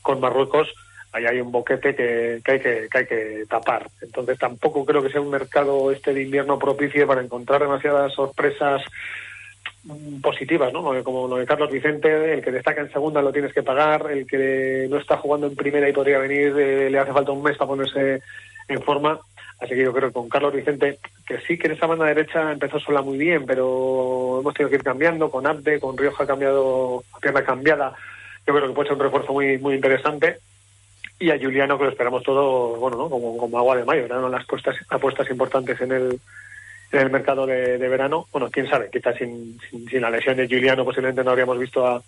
con 0.00 0.20
Marruecos, 0.20 0.72
ahí 1.12 1.26
hay 1.26 1.40
un 1.40 1.50
boquete 1.50 1.94
que, 1.94 2.40
que, 2.44 2.52
hay 2.52 2.60
que, 2.60 2.88
que 2.90 2.98
hay 2.98 3.06
que 3.06 3.44
tapar. 3.48 3.88
Entonces 4.00 4.38
tampoco 4.38 4.84
creo 4.84 5.02
que 5.02 5.10
sea 5.10 5.20
un 5.20 5.30
mercado 5.30 5.90
este 5.90 6.14
de 6.14 6.22
invierno 6.22 6.58
propicio 6.58 7.06
para 7.06 7.20
encontrar 7.20 7.60
demasiadas 7.62 8.12
sorpresas 8.12 8.82
mm, 9.82 10.20
positivas, 10.20 10.72
¿no? 10.72 11.02
Como 11.02 11.26
lo 11.26 11.36
de 11.36 11.46
Carlos 11.46 11.70
Vicente, 11.70 12.34
el 12.34 12.42
que 12.42 12.52
destaca 12.52 12.82
en 12.82 12.92
segunda 12.92 13.20
lo 13.20 13.32
tienes 13.32 13.52
que 13.52 13.64
pagar, 13.64 14.10
el 14.10 14.24
que 14.24 14.86
no 14.88 14.98
está 14.98 15.16
jugando 15.16 15.48
en 15.48 15.56
primera 15.56 15.88
y 15.88 15.92
podría 15.92 16.18
venir, 16.18 16.54
eh, 16.56 16.90
le 16.90 16.98
hace 16.98 17.12
falta 17.12 17.32
un 17.32 17.42
mes 17.42 17.56
para 17.56 17.68
ponerse 17.68 18.22
en 18.68 18.82
forma. 18.82 19.18
Así 19.58 19.74
que 19.74 19.84
yo 19.84 19.92
creo 19.92 20.08
que 20.08 20.14
con 20.14 20.28
Carlos 20.28 20.54
Vicente, 20.54 20.98
que 21.26 21.38
sí 21.40 21.56
que 21.58 21.68
en 21.68 21.74
esa 21.74 21.86
banda 21.86 22.04
derecha 22.04 22.52
empezó 22.52 22.78
sola 22.78 23.00
muy 23.00 23.16
bien, 23.16 23.46
pero 23.46 24.40
hemos 24.40 24.52
tenido 24.54 24.68
que 24.70 24.76
ir 24.76 24.82
cambiando, 24.82 25.30
con 25.30 25.46
Abde, 25.46 25.80
con 25.80 25.96
Rioja 25.96 26.24
ha 26.24 26.26
cambiado, 26.26 27.02
pierna 27.20 27.42
cambiada, 27.42 27.94
yo 28.46 28.54
creo 28.54 28.68
que 28.68 28.74
puede 28.74 28.88
ser 28.88 28.96
un 28.96 29.04
refuerzo 29.04 29.32
muy, 29.32 29.58
muy 29.58 29.74
interesante. 29.74 30.38
Y 31.18 31.30
a 31.30 31.38
Juliano, 31.38 31.78
que 31.78 31.84
lo 31.84 31.90
esperamos 31.90 32.22
todo, 32.22 32.76
bueno, 32.76 32.98
¿no? 32.98 33.08
como, 33.08 33.38
como 33.38 33.58
agua 33.58 33.76
de 33.76 33.84
mayo, 33.86 34.04
eran 34.04 34.30
las 34.30 34.44
apuestas, 34.44 34.76
apuestas 34.90 35.30
importantes 35.30 35.80
en 35.80 35.92
el, 35.92 36.20
en 36.92 37.00
el 37.00 37.10
mercado 37.10 37.46
de, 37.46 37.78
verano. 37.78 38.26
Bueno, 38.30 38.50
quién 38.50 38.68
sabe, 38.68 38.90
quizás 38.92 39.16
sin, 39.16 39.58
sin, 39.70 40.02
la 40.02 40.10
lesión 40.10 40.36
de 40.36 40.46
Juliano 40.46 40.84
posiblemente 40.84 41.24
no 41.24 41.30
habríamos 41.30 41.58
visto 41.58 41.86
a, 41.86 42.02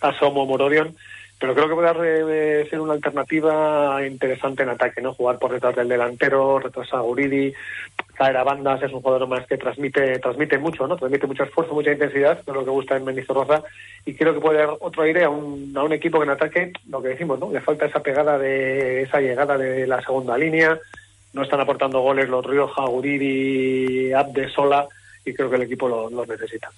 a 0.00 0.18
Somo 0.18 0.44
Morodion 0.44 0.96
pero 1.38 1.54
creo 1.54 1.68
que 1.68 1.74
puede 1.74 2.68
ser 2.68 2.80
una 2.80 2.94
alternativa 2.94 4.04
interesante 4.04 4.64
en 4.64 4.70
ataque, 4.70 5.00
¿no? 5.00 5.14
Jugar 5.14 5.38
por 5.38 5.52
detrás 5.52 5.76
del 5.76 5.88
delantero, 5.88 6.58
retrasar 6.58 7.00
a 7.00 7.02
Uridi, 7.04 7.52
caer 8.14 8.36
a 8.36 8.42
bandas, 8.42 8.82
es 8.82 8.92
un 8.92 9.00
jugador 9.00 9.28
más 9.28 9.46
que 9.46 9.56
transmite 9.56 10.18
transmite 10.18 10.58
mucho, 10.58 10.88
¿no? 10.88 10.96
Transmite 10.96 11.28
mucho 11.28 11.44
esfuerzo, 11.44 11.74
mucha 11.74 11.92
intensidad, 11.92 12.42
que 12.42 12.50
es 12.50 12.56
lo 12.56 12.64
que 12.64 12.70
gusta 12.70 12.96
en 12.96 13.04
Mendizorroza, 13.04 13.62
y 14.04 14.14
creo 14.14 14.34
que 14.34 14.40
puede 14.40 14.58
dar 14.58 14.76
otro 14.80 15.02
aire 15.04 15.24
a 15.24 15.30
un, 15.30 15.72
a 15.76 15.84
un 15.84 15.92
equipo 15.92 16.18
que 16.18 16.24
en 16.24 16.30
ataque, 16.30 16.72
lo 16.88 17.00
que 17.00 17.10
decimos, 17.10 17.38
¿no? 17.38 17.52
Le 17.52 17.60
falta 17.60 17.86
esa 17.86 18.02
pegada 18.02 18.36
de 18.36 19.02
esa 19.02 19.20
llegada 19.20 19.56
de 19.56 19.86
la 19.86 20.02
segunda 20.02 20.36
línea, 20.36 20.76
no 21.34 21.42
están 21.44 21.60
aportando 21.60 22.00
goles 22.00 22.28
los 22.28 22.44
Rioja, 22.44 22.88
Uridi, 22.88 24.12
Abde, 24.12 24.48
Sola, 24.48 24.88
y 25.24 25.32
creo 25.32 25.48
que 25.48 25.56
el 25.56 25.62
equipo 25.62 25.88
los 25.88 26.26
necesita. 26.26 26.68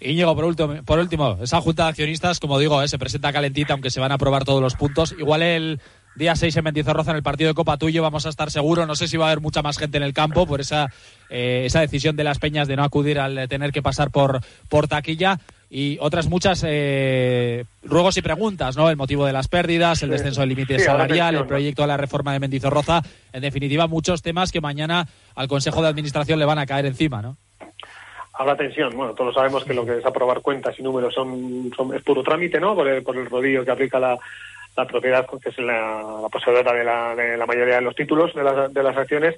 Íñigo, 0.00 0.34
por 0.34 0.44
último, 0.44 0.82
por 0.84 0.98
último, 0.98 1.38
esa 1.42 1.60
junta 1.60 1.84
de 1.84 1.88
accionistas, 1.90 2.40
como 2.40 2.58
digo, 2.58 2.82
eh, 2.82 2.88
se 2.88 2.98
presenta 2.98 3.32
calentita, 3.32 3.72
aunque 3.72 3.90
se 3.90 4.00
van 4.00 4.12
a 4.12 4.16
aprobar 4.16 4.44
todos 4.44 4.60
los 4.60 4.74
puntos. 4.74 5.14
Igual 5.18 5.42
el 5.42 5.80
día 6.16 6.36
6 6.36 6.56
en 6.56 6.64
Mendizorroza, 6.64 7.10
en 7.10 7.16
el 7.16 7.22
partido 7.22 7.48
de 7.48 7.54
Copa 7.54 7.76
Tuyo, 7.76 8.02
vamos 8.02 8.26
a 8.26 8.28
estar 8.28 8.50
seguros. 8.50 8.86
No 8.86 8.96
sé 8.96 9.08
si 9.08 9.16
va 9.16 9.26
a 9.26 9.28
haber 9.28 9.40
mucha 9.40 9.62
más 9.62 9.78
gente 9.78 9.96
en 9.96 10.02
el 10.02 10.12
campo 10.12 10.46
por 10.46 10.60
esa, 10.60 10.90
eh, 11.30 11.62
esa 11.66 11.80
decisión 11.80 12.16
de 12.16 12.24
las 12.24 12.38
peñas 12.38 12.68
de 12.68 12.76
no 12.76 12.84
acudir 12.84 13.18
al 13.18 13.48
tener 13.48 13.72
que 13.72 13.82
pasar 13.82 14.10
por, 14.10 14.40
por 14.68 14.88
taquilla 14.88 15.40
y 15.70 15.98
otras 16.00 16.28
muchas 16.28 16.62
eh, 16.64 17.64
ruegos 17.82 18.16
y 18.16 18.22
preguntas, 18.22 18.76
¿no? 18.76 18.90
El 18.90 18.96
motivo 18.96 19.26
de 19.26 19.32
las 19.32 19.48
pérdidas, 19.48 20.04
el 20.04 20.10
descenso 20.10 20.40
del 20.40 20.50
límite 20.50 20.78
salarial, 20.78 21.34
el 21.34 21.46
proyecto 21.46 21.82
de 21.82 21.88
la 21.88 21.96
reforma 21.96 22.32
de 22.32 22.38
Mendizorroza, 22.38 23.02
en 23.32 23.40
definitiva 23.42 23.88
muchos 23.88 24.22
temas 24.22 24.52
que 24.52 24.60
mañana 24.60 25.08
al 25.34 25.48
Consejo 25.48 25.82
de 25.82 25.88
Administración 25.88 26.38
le 26.38 26.44
van 26.44 26.60
a 26.60 26.66
caer 26.66 26.86
encima, 26.86 27.22
¿no? 27.22 27.36
Habrá 28.36 28.56
tensión. 28.56 28.96
Bueno, 28.96 29.14
todos 29.14 29.34
sabemos 29.34 29.64
que 29.64 29.74
lo 29.74 29.84
que 29.84 29.98
es 29.98 30.06
aprobar 30.06 30.40
cuentas 30.40 30.78
y 30.78 30.82
números 30.82 31.14
son, 31.14 31.70
son 31.76 31.94
es 31.94 32.02
puro 32.02 32.22
trámite, 32.22 32.58
¿no? 32.58 32.74
Por 32.74 32.88
el, 32.88 33.02
por 33.02 33.16
el 33.16 33.30
rodillo 33.30 33.64
que 33.64 33.70
aplica 33.70 33.98
la, 34.00 34.18
la 34.76 34.86
propiedad 34.86 35.26
que 35.26 35.48
es 35.48 35.58
la, 35.58 36.18
la 36.22 36.28
poseedora 36.28 36.72
de 36.72 36.84
la, 36.84 37.14
de 37.14 37.36
la 37.36 37.46
mayoría 37.46 37.76
de 37.76 37.82
los 37.82 37.94
títulos 37.94 38.34
de 38.34 38.42
las, 38.42 38.72
de 38.72 38.82
las 38.82 38.96
acciones 38.96 39.36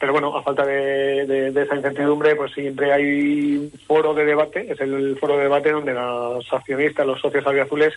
pero 0.00 0.14
bueno, 0.14 0.34
a 0.34 0.42
falta 0.42 0.64
de, 0.64 1.52
esa 1.54 1.76
incertidumbre, 1.76 2.34
pues 2.34 2.52
siempre 2.54 2.90
hay 2.90 3.70
foro 3.86 4.14
de 4.14 4.24
debate, 4.24 4.72
es 4.72 4.80
el, 4.80 5.18
foro 5.20 5.36
de 5.36 5.42
debate 5.42 5.72
donde 5.72 5.92
los 5.92 6.50
accionistas, 6.50 7.06
los 7.06 7.20
socios 7.20 7.46
azules 7.46 7.92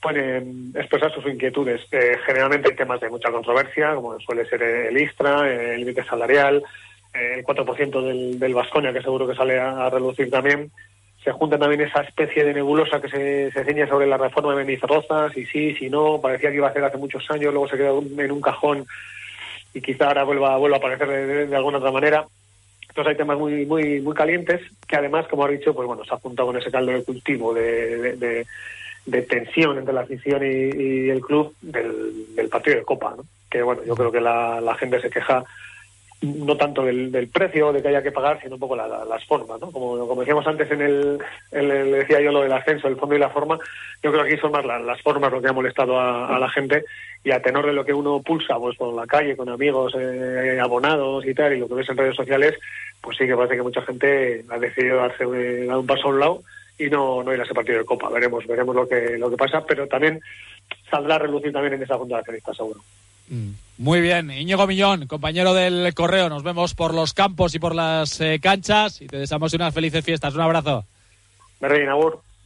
pueden 0.00 0.72
expresar 0.76 1.12
sus 1.12 1.26
inquietudes. 1.26 1.80
Eh, 1.90 2.16
generalmente 2.24 2.68
hay 2.68 2.76
temas 2.76 3.00
de 3.00 3.10
mucha 3.10 3.32
controversia, 3.32 3.96
como 3.96 4.18
suele 4.20 4.46
ser 4.46 4.62
el 4.62 4.96
ISTRA, 4.96 5.50
el 5.50 5.80
límite 5.80 6.04
salarial, 6.04 6.62
el 7.12 7.44
4% 7.44 8.02
del, 8.02 8.38
del 8.38 8.54
Vasconia, 8.54 8.92
que 8.92 9.02
seguro 9.02 9.26
que 9.26 9.34
sale 9.34 9.58
a, 9.58 9.90
relucir 9.90 10.30
también. 10.30 10.70
Se 11.24 11.32
junta 11.32 11.58
también 11.58 11.82
esa 11.82 12.00
especie 12.02 12.44
de 12.44 12.54
nebulosa 12.54 13.00
que 13.00 13.08
se, 13.08 13.50
se 13.52 13.64
ciña 13.64 13.86
sobre 13.86 14.06
la 14.06 14.16
reforma 14.16 14.52
de 14.52 14.64
Benizarrozas, 14.64 15.36
y 15.36 15.44
sí, 15.44 15.74
si 15.74 15.90
no, 15.90 16.20
parecía 16.20 16.50
que 16.50 16.56
iba 16.56 16.68
a 16.68 16.72
ser 16.72 16.84
hace 16.84 16.96
muchos 16.96 17.28
años, 17.30 17.52
luego 17.52 17.68
se 17.68 17.76
quedó 17.76 18.02
en 18.02 18.32
un 18.32 18.40
cajón 18.40 18.86
y 19.74 19.80
quizá 19.80 20.06
ahora 20.08 20.24
vuelva, 20.24 20.56
vuelva 20.56 20.76
a 20.76 20.78
aparecer 20.78 21.48
de, 21.48 21.56
alguna 21.56 21.78
otra 21.78 21.92
manera. 21.92 22.24
Entonces 22.88 23.12
hay 23.12 23.16
temas 23.16 23.38
muy, 23.38 23.66
muy, 23.66 24.00
muy 24.00 24.14
calientes 24.14 24.62
que 24.86 24.96
además, 24.96 25.28
como 25.28 25.44
ha 25.44 25.48
dicho, 25.48 25.74
pues 25.74 25.86
bueno, 25.86 26.04
se 26.04 26.14
ha 26.14 26.18
juntado 26.18 26.48
con 26.48 26.56
ese 26.56 26.70
caldo 26.70 26.90
de 26.90 27.04
cultivo 27.04 27.54
de, 27.54 28.44
de, 29.06 29.22
tensión 29.22 29.78
entre 29.78 29.94
la 29.94 30.00
afición 30.00 30.42
y, 30.42 31.08
el 31.08 31.20
club 31.20 31.54
del, 31.60 32.34
del, 32.34 32.48
partido 32.48 32.78
de 32.78 32.82
Copa, 32.82 33.14
¿no? 33.16 33.24
Que 33.48 33.62
bueno, 33.62 33.82
yo 33.84 33.94
creo 33.94 34.10
que 34.10 34.20
la 34.20 34.76
gente 34.78 35.00
se 35.00 35.10
queja 35.10 35.44
no 36.22 36.56
tanto 36.56 36.84
del, 36.84 37.10
del, 37.10 37.28
precio 37.28 37.72
de 37.72 37.80
que 37.80 37.88
haya 37.88 38.02
que 38.02 38.12
pagar, 38.12 38.40
sino 38.42 38.54
un 38.54 38.60
poco 38.60 38.76
las 38.76 39.24
formas, 39.24 39.58
¿no? 39.60 39.70
Como, 39.70 40.14
decíamos 40.16 40.46
antes 40.46 40.70
en 40.70 40.82
el, 40.82 41.18
el, 41.50 41.92
decía 41.92 42.20
yo 42.20 42.30
lo 42.30 42.42
del 42.42 42.52
ascenso, 42.52 42.88
el 42.88 42.96
fondo 42.96 43.14
y 43.14 43.18
la 43.18 43.30
forma, 43.30 43.58
yo 44.02 44.10
creo 44.12 44.24
que 44.24 44.32
aquí 44.32 44.40
son 44.40 44.52
más 44.52 44.64
las 44.64 45.00
formas 45.00 45.32
lo 45.32 45.40
que 45.40 45.48
ha 45.48 45.52
molestado 45.52 45.98
a, 45.98 46.38
la 46.38 46.50
gente 46.50 46.84
y 47.24 47.30
a 47.30 47.40
tenor 47.40 47.66
de 47.66 47.72
lo 47.72 47.84
que 47.84 47.94
uno 47.94 48.20
pulsa, 48.20 48.58
pues 48.58 48.76
por 48.76 48.94
la 48.94 49.06
calle, 49.06 49.36
con 49.36 49.48
amigos, 49.48 49.94
eh, 49.98 50.58
abonados 50.62 51.24
y 51.26 51.34
tal, 51.34 51.54
y 51.54 51.58
lo 51.58 51.68
que 51.68 51.74
ves 51.74 51.88
en 51.88 51.96
redes 51.96 52.16
sociales, 52.16 52.58
pues 53.00 53.16
sí 53.16 53.26
que 53.26 53.36
parece 53.36 53.56
que 53.56 53.62
mucha 53.62 53.82
gente 53.82 54.44
ha 54.50 54.58
decidido 54.58 54.96
darse 54.96 55.24
dar 55.24 55.78
un 55.78 55.86
paso 55.86 56.08
a 56.08 56.10
un 56.10 56.20
lado 56.20 56.42
y 56.78 56.90
no, 56.90 57.22
no 57.22 57.32
ir 57.32 57.40
a 57.40 57.44
ese 57.44 57.54
partido 57.54 57.78
de 57.78 57.84
Copa. 57.84 58.10
Veremos, 58.10 58.46
veremos 58.46 58.76
lo 58.76 58.86
que, 58.86 59.16
lo 59.16 59.30
que 59.30 59.36
pasa, 59.36 59.64
pero 59.66 59.86
también 59.86 60.20
saldrá 60.90 61.14
a 61.14 61.20
relucir 61.20 61.52
también 61.52 61.74
en 61.74 61.82
esa 61.82 61.96
junta 61.96 62.16
de 62.16 62.20
accionistas, 62.20 62.56
seguro. 62.56 62.80
Mm. 63.30 63.50
Muy 63.78 64.02
bien, 64.02 64.30
Íñigo 64.30 64.66
Millón, 64.66 65.06
compañero 65.06 65.54
del 65.54 65.94
correo, 65.94 66.28
nos 66.28 66.42
vemos 66.42 66.74
por 66.74 66.92
los 66.92 67.14
campos 67.14 67.54
y 67.54 67.58
por 67.58 67.74
las 67.74 68.20
eh, 68.20 68.38
canchas 68.38 69.00
y 69.00 69.06
te 69.06 69.16
deseamos 69.16 69.54
unas 69.54 69.72
felices 69.72 70.04
fiestas. 70.04 70.34
Un 70.34 70.42
abrazo. 70.42 70.84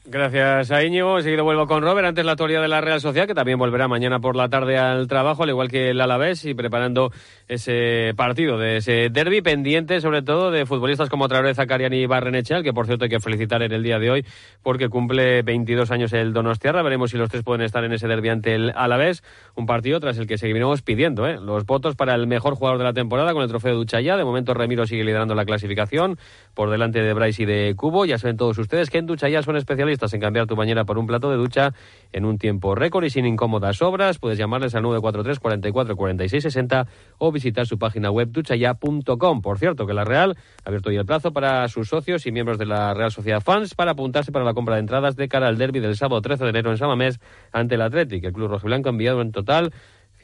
Gracias 0.06 0.70
a 0.70 0.84
Íñigo. 0.84 1.16
Enseguida 1.16 1.40
vuelvo 1.40 1.66
con 1.66 1.82
Robert. 1.82 2.06
Antes 2.06 2.26
la 2.26 2.32
actualidad 2.32 2.60
de 2.60 2.68
la 2.68 2.82
Real 2.82 3.00
Sociedad, 3.00 3.26
que 3.26 3.32
también 3.32 3.58
volverá 3.58 3.88
mañana 3.88 4.20
por 4.20 4.36
la 4.36 4.50
tarde 4.50 4.76
al 4.76 5.08
trabajo, 5.08 5.44
al 5.44 5.48
igual 5.48 5.70
que 5.70 5.88
el 5.88 6.00
Alavés, 6.02 6.44
y 6.44 6.52
preparando 6.52 7.10
ese 7.48 8.12
partido 8.14 8.58
de 8.58 8.76
ese 8.76 9.08
derby 9.10 9.40
pendiente, 9.40 10.02
sobre 10.02 10.20
todo 10.20 10.50
de 10.50 10.66
futbolistas 10.66 11.08
como 11.08 11.26
Traoré, 11.26 11.54
Zacarian 11.54 11.94
y 11.94 12.04
Barrenechal, 12.04 12.62
que 12.62 12.74
por 12.74 12.84
cierto 12.84 13.04
hay 13.04 13.10
que 13.10 13.18
felicitar 13.18 13.62
en 13.62 13.72
el 13.72 13.82
día 13.82 13.98
de 13.98 14.10
hoy 14.10 14.26
porque 14.62 14.90
cumple 14.90 15.40
22 15.40 15.90
años 15.90 16.12
el 16.12 16.34
Donostiarra. 16.34 16.82
Veremos 16.82 17.10
si 17.10 17.16
los 17.16 17.30
tres 17.30 17.42
pueden 17.42 17.62
estar 17.62 17.82
en 17.82 17.94
ese 17.94 18.06
derby 18.06 18.28
ante 18.28 18.54
el 18.54 18.72
Alavés. 18.76 19.24
Un 19.54 19.64
partido 19.64 20.00
tras 20.00 20.18
el 20.18 20.26
que 20.26 20.36
seguiremos 20.36 20.82
pidiendo 20.82 21.26
¿eh? 21.26 21.38
los 21.40 21.64
votos 21.64 21.96
para 21.96 22.14
el 22.14 22.26
mejor 22.26 22.56
jugador 22.56 22.76
de 22.76 22.84
la 22.84 22.92
temporada 22.92 23.32
con 23.32 23.42
el 23.42 23.48
trofeo 23.48 23.70
de 23.70 23.78
Duchaya. 23.78 24.18
De 24.18 24.24
momento 24.24 24.52
Remiro 24.52 24.86
sigue 24.86 25.02
liderando 25.02 25.34
la 25.34 25.46
clasificación 25.46 26.18
por 26.52 26.68
delante 26.68 27.00
de 27.00 27.14
Bryce 27.14 27.44
y 27.44 27.46
de 27.46 27.74
Cubo. 27.74 28.04
Ya 28.04 28.18
saben 28.18 28.36
todos 28.36 28.58
ustedes 28.58 28.90
que 28.90 28.98
en 28.98 29.06
Duchaya 29.06 29.42
son 29.42 29.56
especialistas 29.56 29.93
en 30.02 30.20
cambiar 30.20 30.46
tu 30.46 30.56
bañera 30.56 30.84
por 30.84 30.98
un 30.98 31.06
plato 31.06 31.30
de 31.30 31.36
ducha 31.36 31.72
en 32.12 32.24
un 32.24 32.38
tiempo 32.38 32.74
récord 32.74 33.04
y 33.04 33.10
sin 33.10 33.26
incómodas 33.26 33.80
obras. 33.82 34.18
Puedes 34.18 34.38
llamarles 34.38 34.74
al 34.74 34.82
943 34.82 35.38
44 35.38 35.96
46 35.96 36.42
60 36.42 36.86
o 37.18 37.32
visitar 37.32 37.66
su 37.66 37.78
página 37.78 38.10
web 38.10 38.28
duchaya.com. 38.30 39.42
Por 39.42 39.58
cierto, 39.58 39.86
que 39.86 39.94
la 39.94 40.04
Real 40.04 40.36
ha 40.64 40.68
abierto 40.68 40.90
hoy 40.90 40.96
el 40.96 41.06
plazo 41.06 41.32
para 41.32 41.66
sus 41.68 41.88
socios 41.88 42.26
y 42.26 42.32
miembros 42.32 42.58
de 42.58 42.66
la 42.66 42.94
Real 42.94 43.10
Sociedad 43.10 43.40
Fans 43.40 43.74
para 43.74 43.92
apuntarse 43.92 44.32
para 44.32 44.44
la 44.44 44.54
compra 44.54 44.74
de 44.74 44.80
entradas 44.80 45.16
de 45.16 45.28
cara 45.28 45.48
al 45.48 45.58
derby 45.58 45.80
del 45.80 45.96
sábado 45.96 46.20
13 46.20 46.44
de 46.44 46.50
enero 46.50 46.70
en 46.70 46.78
Samamés 46.78 47.20
ante 47.52 47.76
el 47.76 47.82
Athletic. 47.82 48.24
El 48.24 48.32
club 48.32 48.48
rojiblanco 48.48 48.88
ha 48.88 48.92
enviado 48.92 49.20
en 49.20 49.32
total 49.32 49.72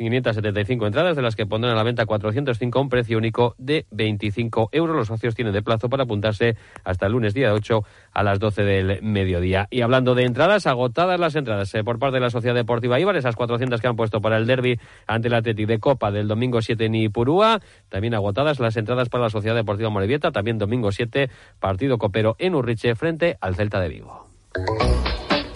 575 0.01 0.87
entradas, 0.87 1.15
de 1.15 1.23
las 1.23 1.37
que 1.37 1.45
pondrán 1.45 1.75
a 1.75 1.77
la 1.77 1.83
venta 1.83 2.07
405 2.07 2.79
a 2.79 2.83
un 2.83 2.89
precio 2.89 3.19
único 3.19 3.55
de 3.59 3.87
25 3.91 4.71
euros. 4.73 4.97
Los 4.97 5.09
socios 5.09 5.35
tienen 5.35 5.53
de 5.53 5.63
plazo 5.63 5.91
para 5.91 6.05
apuntarse 6.05 6.57
hasta 6.85 7.07
el 7.07 7.13
lunes 7.13 7.35
día 7.35 7.53
8 7.53 7.85
a 8.13 8.23
las 8.23 8.39
12 8.39 8.63
del 8.63 9.03
mediodía. 9.03 9.69
Y 9.71 9.83
hablando 9.83 10.15
de 10.15 10.25
entradas, 10.25 10.67
agotadas 10.67 11.21
las 11.21 11.37
entradas 11.37 11.75
eh, 11.75 11.85
por 11.85 11.99
parte 11.99 12.15
de 12.15 12.21
la 12.21 12.31
Sociedad 12.31 12.55
Deportiva 12.55 12.99
Ibar, 12.99 13.17
esas 13.17 13.37
400 13.37 13.81
que 13.81 13.89
han 13.89 13.97
puesto 13.97 14.23
para 14.23 14.39
el 14.39 14.47
derby 14.47 14.81
ante 15.07 15.29
el 15.29 15.35
Atleti 15.35 15.67
de 15.67 15.79
Copa 15.79 16.11
del 16.11 16.29
domingo 16.29 16.63
7 16.63 16.83
en 16.87 16.95
Ipurúa, 16.95 17.61
también 17.91 18.15
agotadas 18.15 18.59
las 18.59 18.77
entradas 18.79 19.11
para 19.11 19.25
la 19.25 19.31
Sociedad 19.31 19.55
Deportiva 19.55 19.91
Morevieta, 19.91 20.33
también 20.33 20.57
domingo 20.57 20.93
7, 20.93 21.29
partido 21.59 21.99
copero 21.99 22.37
en 22.39 22.55
Urriche 22.55 22.95
frente 22.95 23.37
al 23.41 23.55
Celta 23.55 23.81
de 23.81 23.89
Vigo. 23.89 24.31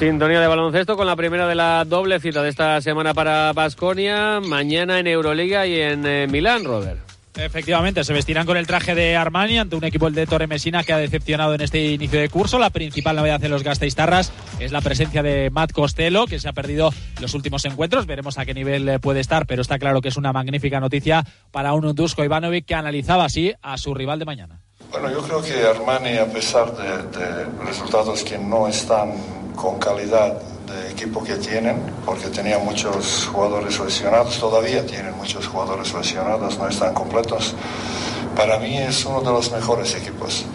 Sintonía 0.00 0.40
de 0.40 0.46
baloncesto 0.46 0.96
con 0.96 1.06
la 1.06 1.14
primera 1.14 1.46
de 1.46 1.54
la 1.54 1.84
doble 1.84 2.20
cita 2.20 2.42
de 2.42 2.48
esta 2.48 2.80
semana 2.80 3.12
para 3.12 3.52
Basconia, 3.52 4.40
mañana 4.40 4.98
en 4.98 5.06
Euroliga 5.06 5.66
y 5.66 5.78
en 5.78 6.06
eh, 6.06 6.26
Milán, 6.26 6.64
Robert. 6.64 6.98
Efectivamente, 7.36 8.02
se 8.02 8.14
vestirán 8.14 8.46
con 8.46 8.56
el 8.56 8.66
traje 8.66 8.94
de 8.94 9.14
Armani 9.14 9.58
ante 9.58 9.76
un 9.76 9.84
equipo 9.84 10.06
el 10.06 10.14
de 10.14 10.26
Torre 10.26 10.46
Messina 10.46 10.84
que 10.84 10.94
ha 10.94 10.96
decepcionado 10.96 11.52
en 11.52 11.60
este 11.60 11.84
inicio 11.84 12.18
de 12.18 12.30
curso. 12.30 12.58
La 12.58 12.70
principal 12.70 13.14
novedad 13.14 13.44
en 13.44 13.50
los 13.50 13.62
Gasteiztarras 13.62 14.32
es 14.58 14.72
la 14.72 14.80
presencia 14.80 15.22
de 15.22 15.50
Matt 15.50 15.72
Costello, 15.72 16.24
que 16.24 16.40
se 16.40 16.48
ha 16.48 16.54
perdido 16.54 16.94
los 17.20 17.34
últimos 17.34 17.62
encuentros. 17.66 18.06
Veremos 18.06 18.38
a 18.38 18.46
qué 18.46 18.54
nivel 18.54 18.88
eh, 18.88 19.00
puede 19.00 19.20
estar, 19.20 19.44
pero 19.44 19.60
está 19.60 19.78
claro 19.78 20.00
que 20.00 20.08
es 20.08 20.16
una 20.16 20.32
magnífica 20.32 20.80
noticia 20.80 21.26
para 21.50 21.74
un 21.74 21.94
Dusko 21.94 22.24
Ivanovic 22.24 22.64
que 22.64 22.74
analizaba 22.74 23.26
así 23.26 23.52
a 23.60 23.76
su 23.76 23.92
rival 23.92 24.18
de 24.18 24.24
mañana. 24.24 24.62
Bueno, 24.90 25.12
yo 25.12 25.20
creo 25.20 25.42
que 25.42 25.62
Armani, 25.62 26.16
a 26.16 26.32
pesar 26.32 26.74
de, 26.74 27.18
de 27.18 27.44
resultados 27.66 28.24
que 28.24 28.38
no 28.38 28.66
están 28.66 29.12
con 29.60 29.78
calidad 29.78 30.40
de 30.66 30.90
equipo 30.90 31.22
que 31.22 31.34
tienen, 31.36 31.76
porque 32.06 32.28
tenía 32.28 32.58
muchos 32.58 33.26
jugadores 33.26 33.78
lesionados, 33.78 34.38
todavía 34.38 34.86
tienen 34.86 35.14
muchos 35.16 35.46
jugadores 35.46 35.92
lesionados, 35.92 36.58
no 36.58 36.66
están 36.66 36.94
completos. 36.94 37.54
Para 38.34 38.58
mí 38.58 38.78
es 38.78 39.04
uno 39.04 39.20
de 39.20 39.30
los 39.30 39.52
mejores 39.52 39.94
equipos. 39.94 40.46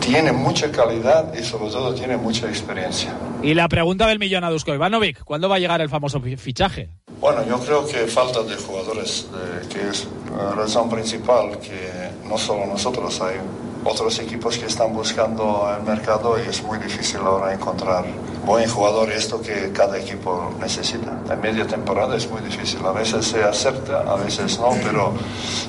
Tiene 0.00 0.30
mucha 0.30 0.70
calidad 0.70 1.34
y 1.34 1.42
sobre 1.42 1.70
todo 1.70 1.92
tiene 1.92 2.16
mucha 2.16 2.46
experiencia. 2.48 3.12
Y 3.42 3.54
la 3.54 3.68
pregunta 3.68 4.06
del 4.06 4.20
millón 4.20 4.44
a 4.44 4.50
Dusko 4.50 4.72
Ivanovic, 4.72 5.24
¿cuándo 5.24 5.48
va 5.48 5.56
a 5.56 5.58
llegar 5.58 5.80
el 5.80 5.88
famoso 5.88 6.20
fichaje? 6.20 6.90
Bueno, 7.20 7.44
yo 7.44 7.58
creo 7.58 7.84
que 7.84 8.06
falta 8.06 8.42
de 8.44 8.54
jugadores, 8.56 9.26
que 9.72 9.88
es 9.88 10.06
la 10.36 10.52
razón 10.52 10.88
principal, 10.88 11.58
que 11.58 12.10
no 12.28 12.38
solo 12.38 12.64
nosotros 12.66 13.20
hay 13.20 13.38
otros 13.84 14.18
equipos 14.18 14.58
que 14.58 14.66
están 14.66 14.92
buscando 14.92 15.68
el 15.76 15.84
mercado 15.84 16.38
y 16.38 16.48
es 16.48 16.62
muy 16.62 16.78
difícil 16.78 17.20
ahora 17.20 17.52
encontrar 17.52 18.04
buen 18.44 18.68
jugador 18.68 19.10
esto 19.10 19.40
que 19.40 19.70
cada 19.72 19.98
equipo 19.98 20.54
necesita. 20.60 21.20
En 21.30 21.40
media 21.40 21.66
temporada 21.66 22.16
es 22.16 22.30
muy 22.30 22.40
difícil, 22.42 22.80
a 22.84 22.92
veces 22.92 23.26
se 23.26 23.42
acerta, 23.42 24.00
a 24.00 24.16
veces 24.16 24.58
no, 24.58 24.70
pero 24.82 25.14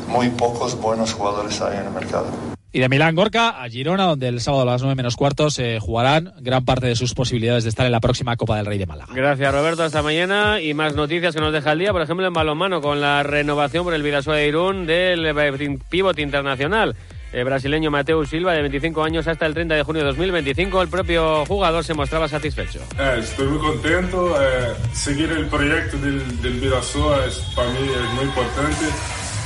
muy 0.08 0.30
pocos 0.30 0.80
buenos 0.80 1.14
jugadores 1.14 1.62
hay 1.62 1.78
en 1.78 1.86
el 1.86 1.92
mercado. 1.92 2.28
Y 2.72 2.80
de 2.82 2.88
Milán 2.88 3.16
Gorka 3.16 3.64
a 3.64 3.68
Girona, 3.68 4.04
donde 4.04 4.28
el 4.28 4.42
sábado 4.42 4.62
a 4.62 4.66
las 4.66 4.82
9 4.84 4.96
menos 4.96 5.16
cuartos 5.16 5.56
se 5.56 5.80
jugarán 5.80 6.34
gran 6.40 6.66
parte 6.66 6.86
de 6.86 6.96
sus 6.96 7.16
posibilidades 7.16 7.64
de 7.64 7.70
estar 7.70 7.84
en 7.88 7.92
la 7.92 8.00
próxima 8.00 8.38
Copa 8.38 8.58
del 8.58 8.68
Rey 8.68 8.78
de 8.78 8.86
Málaga. 8.86 9.12
Gracias 9.12 9.52
Roberto, 9.52 9.84
hasta 9.84 10.04
mañana 10.04 10.62
y 10.62 10.76
más 10.76 10.94
noticias 10.94 11.34
que 11.34 11.42
nos 11.42 11.52
deja 11.52 11.72
el 11.72 11.80
día, 11.80 11.92
por 11.92 12.04
ejemplo 12.04 12.28
en 12.28 12.34
balonmano 12.34 12.80
con 12.80 13.02
la 13.02 13.24
renovación 13.24 13.84
por 13.84 13.96
el 13.96 14.04
Vidasoa 14.04 14.36
de 14.36 14.48
Irún 14.48 14.86
del 14.86 15.80
pívot 15.90 16.20
internacional 16.20 16.96
el 17.32 17.46
brasileño 17.46 17.92
Mateo 17.92 18.26
Silva, 18.26 18.54
de 18.54 18.62
25 18.62 19.04
años, 19.04 19.28
hasta 19.28 19.46
el 19.46 19.54
30 19.54 19.76
de 19.76 19.84
junio 19.84 20.02
de 20.02 20.08
2025. 20.08 20.82
El 20.82 20.88
propio 20.88 21.46
jugador 21.46 21.84
se 21.84 21.94
mostraba 21.94 22.28
satisfecho. 22.28 22.80
Eh, 22.98 23.18
estoy 23.20 23.48
muy 23.48 23.60
contento. 23.60 24.36
Eh, 24.42 24.74
seguir 24.94 25.32
el 25.32 25.48
proyecto 25.48 25.98
del, 25.98 26.42
del 26.42 26.54
Virasoa 26.60 27.26
es, 27.26 27.36
para 27.56 27.70
mí 27.70 27.80
es 27.80 28.14
muy 28.16 28.26
importante. 28.26 28.86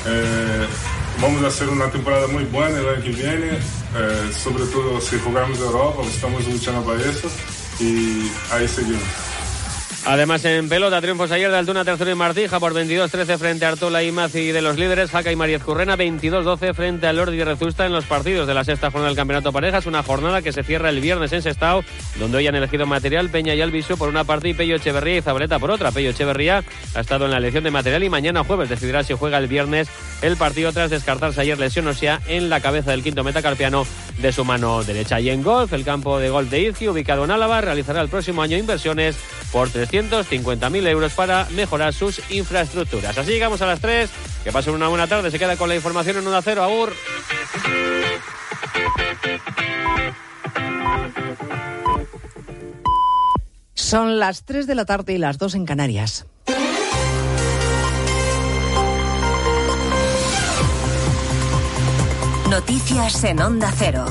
Eh, 0.05 0.65
vamos 1.21 1.43
a 1.43 1.47
hacer 1.47 1.69
una 1.69 1.89
temporada 1.89 2.27
muy 2.27 2.43
buena 2.45 2.79
el 2.79 2.87
año 2.87 3.03
que 3.03 3.09
viene, 3.09 3.51
sobre 4.33 4.65
todo 4.65 4.99
si 4.99 5.17
jugamos 5.19 5.59
Europa, 5.59 6.01
estamos 6.03 6.47
luchando 6.47 6.83
para 6.83 6.99
eso 6.99 7.29
y 7.79 8.31
ahí 8.51 8.67
seguimos. 8.67 9.32
Además, 10.05 10.43
en 10.43 10.67
pelota, 10.67 10.99
triunfos 10.99 11.31
ayer 11.31 11.49
de 11.49 11.57
Altuna, 11.57 11.85
Tercero 11.85 12.11
y 12.11 12.15
Martija 12.15 12.59
por 12.59 12.73
22-13 12.73 13.37
frente 13.37 13.65
a 13.65 13.69
Artola 13.69 14.03
y 14.03 14.11
Mazi 14.11 14.51
de 14.51 14.61
los 14.61 14.77
líderes, 14.77 15.09
Jaca 15.09 15.31
y 15.31 15.37
Mariez 15.37 15.63
Currena, 15.63 15.95
22-12 15.95 16.73
frente 16.73 17.07
a 17.07 17.13
Lordi 17.13 17.37
y 17.37 17.43
Rezusta 17.43 17.85
en 17.85 17.93
los 17.93 18.03
partidos 18.03 18.45
de 18.45 18.53
la 18.53 18.65
sexta 18.65 18.91
jornada 18.91 19.07
del 19.07 19.15
Campeonato 19.15 19.53
Parejas, 19.53 19.85
una 19.85 20.03
jornada 20.03 20.41
que 20.41 20.51
se 20.51 20.63
cierra 20.63 20.89
el 20.89 20.99
viernes 20.99 21.31
en 21.31 21.41
Sestao, 21.41 21.85
donde 22.19 22.37
hoy 22.37 22.47
han 22.47 22.55
elegido 22.55 22.85
material 22.85 23.29
Peña 23.29 23.55
y 23.55 23.61
Alviso 23.61 23.95
por 23.95 24.09
una 24.09 24.25
parte 24.25 24.49
y 24.49 24.53
Pello 24.53 24.75
Echeverría 24.75 25.17
y 25.19 25.21
Zabaleta 25.21 25.57
por 25.57 25.71
otra. 25.71 25.93
Pello 25.93 26.09
Echeverría 26.09 26.65
ha 26.95 26.99
estado 26.99 27.23
en 27.23 27.31
la 27.31 27.37
elección 27.37 27.63
de 27.63 27.71
material 27.71 28.03
y 28.03 28.09
mañana 28.09 28.43
jueves 28.43 28.67
decidirá 28.67 29.03
si 29.03 29.13
juega 29.13 29.37
el 29.37 29.47
viernes 29.47 29.87
el 30.21 30.35
partido 30.35 30.73
tras 30.73 30.89
descartarse 30.89 31.39
ayer 31.39 31.57
lesión 31.57 31.93
sea 31.95 32.21
en 32.27 32.49
la 32.49 32.59
cabeza 32.59 32.91
del 32.91 33.03
quinto 33.03 33.23
metacarpiano 33.23 33.85
de 34.17 34.31
su 34.31 34.45
mano 34.45 34.83
derecha. 34.83 35.19
Y 35.19 35.29
en 35.29 35.43
golf, 35.43 35.73
el 35.73 35.83
campo 35.83 36.19
de 36.19 36.29
golf 36.29 36.49
de 36.49 36.61
Izqui, 36.61 36.87
ubicado 36.87 37.23
en 37.23 37.31
Álava, 37.31 37.61
realizará 37.61 38.01
el 38.01 38.09
próximo 38.09 38.41
año 38.41 38.57
inversiones 38.57 39.15
por 39.51 39.69
350.000 39.69 40.87
euros 40.87 41.13
para 41.13 41.47
mejorar 41.51 41.93
sus 41.93 42.21
infraestructuras. 42.31 43.17
Así 43.17 43.31
llegamos 43.31 43.61
a 43.61 43.65
las 43.65 43.79
3. 43.79 44.09
Que 44.43 44.51
pasen 44.51 44.73
una 44.73 44.87
buena 44.87 45.07
tarde. 45.07 45.31
Se 45.31 45.39
queda 45.39 45.55
con 45.55 45.69
la 45.69 45.75
información 45.75 46.17
en 46.17 46.27
1 46.27 46.41
0. 46.41 46.63
Agur. 46.63 46.93
Son 53.73 54.19
las 54.19 54.43
3 54.45 54.67
de 54.67 54.75
la 54.75 54.85
tarde 54.85 55.13
y 55.13 55.17
las 55.17 55.37
2 55.37 55.55
en 55.55 55.65
Canarias. 55.65 56.25
Noticias 62.53 63.23
en 63.23 63.41
Onda 63.41 63.73
Cero. 63.75 64.05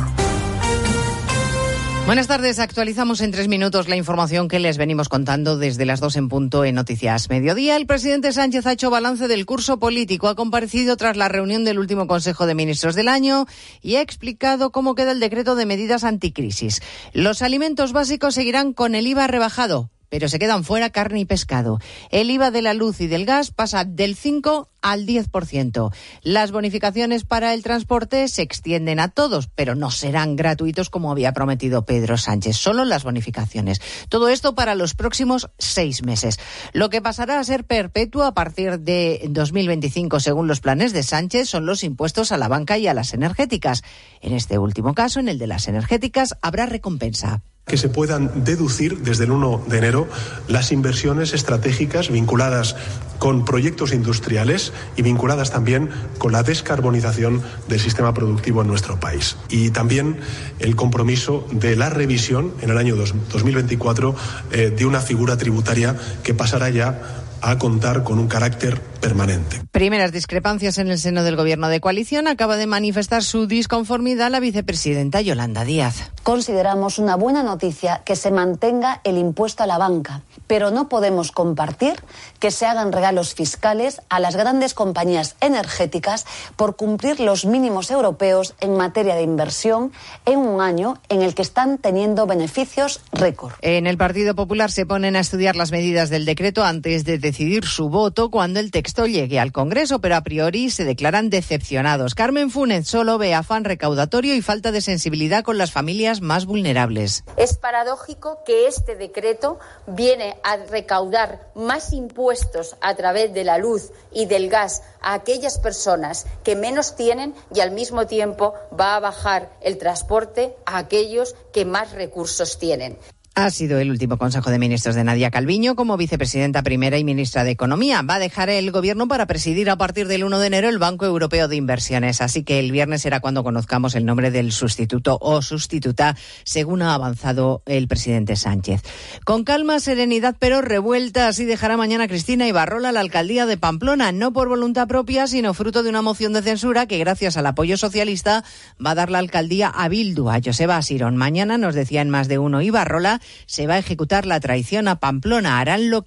Buenas 2.06 2.26
tardes. 2.26 2.58
Actualizamos 2.58 3.20
en 3.20 3.30
tres 3.30 3.46
minutos 3.46 3.88
la 3.88 3.94
información 3.94 4.48
que 4.48 4.58
les 4.58 4.78
venimos 4.78 5.08
contando 5.08 5.58
desde 5.58 5.86
las 5.86 6.00
dos 6.00 6.16
en 6.16 6.28
punto 6.28 6.64
en 6.64 6.74
Noticias 6.74 7.30
Mediodía. 7.30 7.76
El 7.76 7.86
presidente 7.86 8.32
Sánchez 8.32 8.66
ha 8.66 8.72
hecho 8.72 8.90
balance 8.90 9.28
del 9.28 9.46
curso 9.46 9.78
político, 9.78 10.26
ha 10.26 10.34
comparecido 10.34 10.96
tras 10.96 11.16
la 11.16 11.28
reunión 11.28 11.64
del 11.64 11.78
último 11.78 12.08
Consejo 12.08 12.46
de 12.46 12.56
Ministros 12.56 12.96
del 12.96 13.06
año 13.06 13.46
y 13.80 13.94
ha 13.94 14.00
explicado 14.00 14.72
cómo 14.72 14.96
queda 14.96 15.12
el 15.12 15.20
decreto 15.20 15.54
de 15.54 15.64
medidas 15.64 16.02
anticrisis. 16.02 16.82
Los 17.12 17.42
alimentos 17.42 17.92
básicos 17.92 18.34
seguirán 18.34 18.72
con 18.72 18.96
el 18.96 19.06
IVA 19.06 19.28
rebajado 19.28 19.91
pero 20.12 20.28
se 20.28 20.38
quedan 20.38 20.62
fuera 20.62 20.90
carne 20.90 21.20
y 21.20 21.24
pescado. 21.24 21.80
El 22.10 22.30
IVA 22.30 22.50
de 22.50 22.60
la 22.60 22.74
luz 22.74 23.00
y 23.00 23.06
del 23.06 23.24
gas 23.24 23.50
pasa 23.50 23.84
del 23.84 24.14
5 24.14 24.68
al 24.82 25.06
10%. 25.06 25.90
Las 26.20 26.52
bonificaciones 26.52 27.24
para 27.24 27.54
el 27.54 27.62
transporte 27.62 28.28
se 28.28 28.42
extienden 28.42 29.00
a 29.00 29.08
todos, 29.08 29.48
pero 29.54 29.74
no 29.74 29.90
serán 29.90 30.36
gratuitos 30.36 30.90
como 30.90 31.10
había 31.10 31.32
prometido 31.32 31.86
Pedro 31.86 32.18
Sánchez, 32.18 32.58
solo 32.58 32.84
las 32.84 33.04
bonificaciones. 33.04 33.80
Todo 34.10 34.28
esto 34.28 34.54
para 34.54 34.74
los 34.74 34.94
próximos 34.94 35.48
seis 35.56 36.04
meses. 36.04 36.38
Lo 36.74 36.90
que 36.90 37.00
pasará 37.00 37.40
a 37.40 37.44
ser 37.44 37.64
perpetuo 37.64 38.24
a 38.24 38.34
partir 38.34 38.80
de 38.80 39.24
2025, 39.30 40.20
según 40.20 40.46
los 40.46 40.60
planes 40.60 40.92
de 40.92 41.04
Sánchez, 41.04 41.48
son 41.48 41.64
los 41.64 41.84
impuestos 41.84 42.32
a 42.32 42.36
la 42.36 42.48
banca 42.48 42.76
y 42.76 42.86
a 42.86 42.92
las 42.92 43.14
energéticas. 43.14 43.82
En 44.20 44.34
este 44.34 44.58
último 44.58 44.92
caso, 44.92 45.20
en 45.20 45.30
el 45.30 45.38
de 45.38 45.46
las 45.46 45.68
energéticas, 45.68 46.36
habrá 46.42 46.66
recompensa 46.66 47.40
que 47.66 47.76
se 47.76 47.88
puedan 47.88 48.44
deducir 48.44 48.98
desde 48.98 49.24
el 49.24 49.30
1 49.30 49.64
de 49.68 49.78
enero 49.78 50.08
las 50.48 50.72
inversiones 50.72 51.32
estratégicas 51.32 52.10
vinculadas 52.10 52.76
con 53.18 53.44
proyectos 53.44 53.94
industriales 53.94 54.72
y 54.96 55.02
vinculadas 55.02 55.52
también 55.52 55.88
con 56.18 56.32
la 56.32 56.42
descarbonización 56.42 57.40
del 57.68 57.78
sistema 57.78 58.12
productivo 58.12 58.62
en 58.62 58.68
nuestro 58.68 58.98
país. 58.98 59.36
Y 59.48 59.70
también 59.70 60.18
el 60.58 60.74
compromiso 60.74 61.46
de 61.52 61.76
la 61.76 61.88
revisión 61.88 62.52
en 62.60 62.70
el 62.70 62.78
año 62.78 62.96
2024 62.96 64.16
eh, 64.50 64.74
de 64.76 64.84
una 64.84 65.00
figura 65.00 65.36
tributaria 65.36 65.96
que 66.24 66.34
pasará 66.34 66.68
ya 66.68 67.00
a 67.40 67.58
contar 67.58 68.02
con 68.02 68.18
un 68.18 68.28
carácter 68.28 68.91
permanente. 69.02 69.60
Primeras 69.72 70.12
discrepancias 70.12 70.78
en 70.78 70.88
el 70.88 70.98
seno 70.98 71.24
del 71.24 71.36
gobierno 71.36 71.68
de 71.68 71.80
coalición. 71.80 72.28
Acaba 72.28 72.56
de 72.56 72.66
manifestar 72.66 73.22
su 73.22 73.46
disconformidad 73.46 74.30
la 74.30 74.40
vicepresidenta 74.40 75.20
Yolanda 75.20 75.64
Díaz. 75.64 76.10
Consideramos 76.22 76.98
una 76.98 77.16
buena 77.16 77.42
noticia 77.42 78.02
que 78.04 78.16
se 78.16 78.30
mantenga 78.30 79.00
el 79.04 79.18
impuesto 79.18 79.64
a 79.64 79.66
la 79.66 79.76
banca, 79.76 80.22
pero 80.46 80.70
no 80.70 80.88
podemos 80.88 81.32
compartir 81.32 81.96
que 82.38 82.52
se 82.52 82.64
hagan 82.64 82.92
regalos 82.92 83.34
fiscales 83.34 84.00
a 84.08 84.20
las 84.20 84.36
grandes 84.36 84.72
compañías 84.72 85.34
energéticas 85.40 86.24
por 86.56 86.76
cumplir 86.76 87.18
los 87.18 87.44
mínimos 87.44 87.90
europeos 87.90 88.54
en 88.60 88.76
materia 88.76 89.16
de 89.16 89.22
inversión 89.22 89.92
en 90.26 90.38
un 90.38 90.60
año 90.60 91.00
en 91.08 91.22
el 91.22 91.34
que 91.34 91.42
están 91.42 91.78
teniendo 91.78 92.26
beneficios 92.26 93.00
récord. 93.12 93.52
En 93.62 93.88
el 93.88 93.98
Partido 93.98 94.36
Popular 94.36 94.70
se 94.70 94.86
ponen 94.86 95.16
a 95.16 95.20
estudiar 95.20 95.56
las 95.56 95.72
medidas 95.72 96.08
del 96.08 96.24
decreto 96.24 96.62
antes 96.64 97.04
de 97.04 97.18
decidir 97.18 97.64
su 97.64 97.88
voto 97.88 98.30
cuando 98.30 98.60
el 98.60 98.70
texto 98.92 99.06
llegue 99.06 99.40
al 99.40 99.52
Congreso, 99.52 100.00
pero 100.00 100.16
a 100.16 100.20
priori 100.20 100.68
se 100.68 100.84
declaran 100.84 101.30
decepcionados. 101.30 102.14
Carmen 102.14 102.50
Funes 102.50 102.86
solo 102.86 103.16
ve 103.16 103.32
afán 103.32 103.64
recaudatorio 103.64 104.34
y 104.34 104.42
falta 104.42 104.70
de 104.70 104.82
sensibilidad 104.82 105.44
con 105.44 105.56
las 105.56 105.72
familias 105.72 106.20
más 106.20 106.44
vulnerables. 106.44 107.24
Es 107.38 107.56
paradójico 107.56 108.40
que 108.44 108.66
este 108.66 108.94
decreto 108.94 109.58
viene 109.86 110.36
a 110.44 110.56
recaudar 110.56 111.48
más 111.54 111.94
impuestos 111.94 112.76
a 112.82 112.94
través 112.94 113.32
de 113.32 113.44
la 113.44 113.56
luz 113.56 113.92
y 114.12 114.26
del 114.26 114.50
gas 114.50 114.82
a 115.00 115.14
aquellas 115.14 115.58
personas 115.58 116.26
que 116.44 116.54
menos 116.54 116.94
tienen 116.94 117.34
y 117.54 117.60
al 117.60 117.70
mismo 117.70 118.06
tiempo 118.06 118.52
va 118.78 118.96
a 118.96 119.00
bajar 119.00 119.52
el 119.62 119.78
transporte 119.78 120.54
a 120.66 120.76
aquellos 120.76 121.34
que 121.54 121.64
más 121.64 121.92
recursos 121.92 122.58
tienen. 122.58 122.98
Ha 123.34 123.48
sido 123.50 123.78
el 123.78 123.90
último 123.90 124.18
Consejo 124.18 124.50
de 124.50 124.58
Ministros 124.58 124.94
de 124.94 125.04
Nadia 125.04 125.30
Calviño 125.30 125.74
como 125.74 125.96
vicepresidenta 125.96 126.62
primera 126.62 126.98
y 126.98 127.04
ministra 127.04 127.44
de 127.44 127.50
Economía. 127.52 128.02
Va 128.02 128.16
a 128.16 128.18
dejar 128.18 128.50
el 128.50 128.70
gobierno 128.70 129.08
para 129.08 129.24
presidir 129.24 129.70
a 129.70 129.76
partir 129.76 130.06
del 130.06 130.24
1 130.24 130.38
de 130.38 130.46
enero 130.46 130.68
el 130.68 130.78
Banco 130.78 131.06
Europeo 131.06 131.48
de 131.48 131.56
Inversiones. 131.56 132.20
Así 132.20 132.42
que 132.44 132.58
el 132.58 132.70
viernes 132.72 133.00
será 133.00 133.20
cuando 133.20 133.42
conozcamos 133.42 133.94
el 133.94 134.04
nombre 134.04 134.30
del 134.30 134.52
sustituto 134.52 135.16
o 135.18 135.40
sustituta, 135.40 136.14
según 136.44 136.82
ha 136.82 136.92
avanzado 136.92 137.62
el 137.64 137.88
presidente 137.88 138.36
Sánchez. 138.36 138.82
Con 139.24 139.44
calma, 139.44 139.80
serenidad, 139.80 140.36
pero 140.38 140.60
revuelta. 140.60 141.28
Así 141.28 141.46
dejará 141.46 141.78
mañana 141.78 142.08
Cristina 142.08 142.46
Ibarrola 142.46 142.92
la 142.92 143.00
alcaldía 143.00 143.46
de 143.46 143.56
Pamplona, 143.56 144.12
no 144.12 144.34
por 144.34 144.50
voluntad 144.50 144.88
propia, 144.88 145.26
sino 145.26 145.54
fruto 145.54 145.82
de 145.82 145.88
una 145.88 146.02
moción 146.02 146.34
de 146.34 146.42
censura 146.42 146.86
que, 146.86 146.98
gracias 146.98 147.38
al 147.38 147.46
apoyo 147.46 147.78
socialista, 147.78 148.44
va 148.84 148.90
a 148.90 148.94
dar 148.94 149.08
la 149.08 149.20
alcaldía 149.20 149.68
a 149.68 149.88
Bildu, 149.88 150.28
a 150.28 150.38
Joseba. 150.44 150.80
Mañana, 151.12 151.56
nos 151.56 151.74
decía 151.74 152.02
en 152.02 152.10
más 152.10 152.28
de 152.28 152.38
uno 152.38 152.60
Ibarrola, 152.60 153.21
se 153.46 153.66
va 153.66 153.74
a 153.74 153.78
ejecutar 153.78 154.26
la 154.26 154.40
traición 154.40 154.88
a 154.88 154.98
Pamplona. 154.98 155.60
Harán 155.60 155.90
lo 155.90 156.00
que 156.00 156.00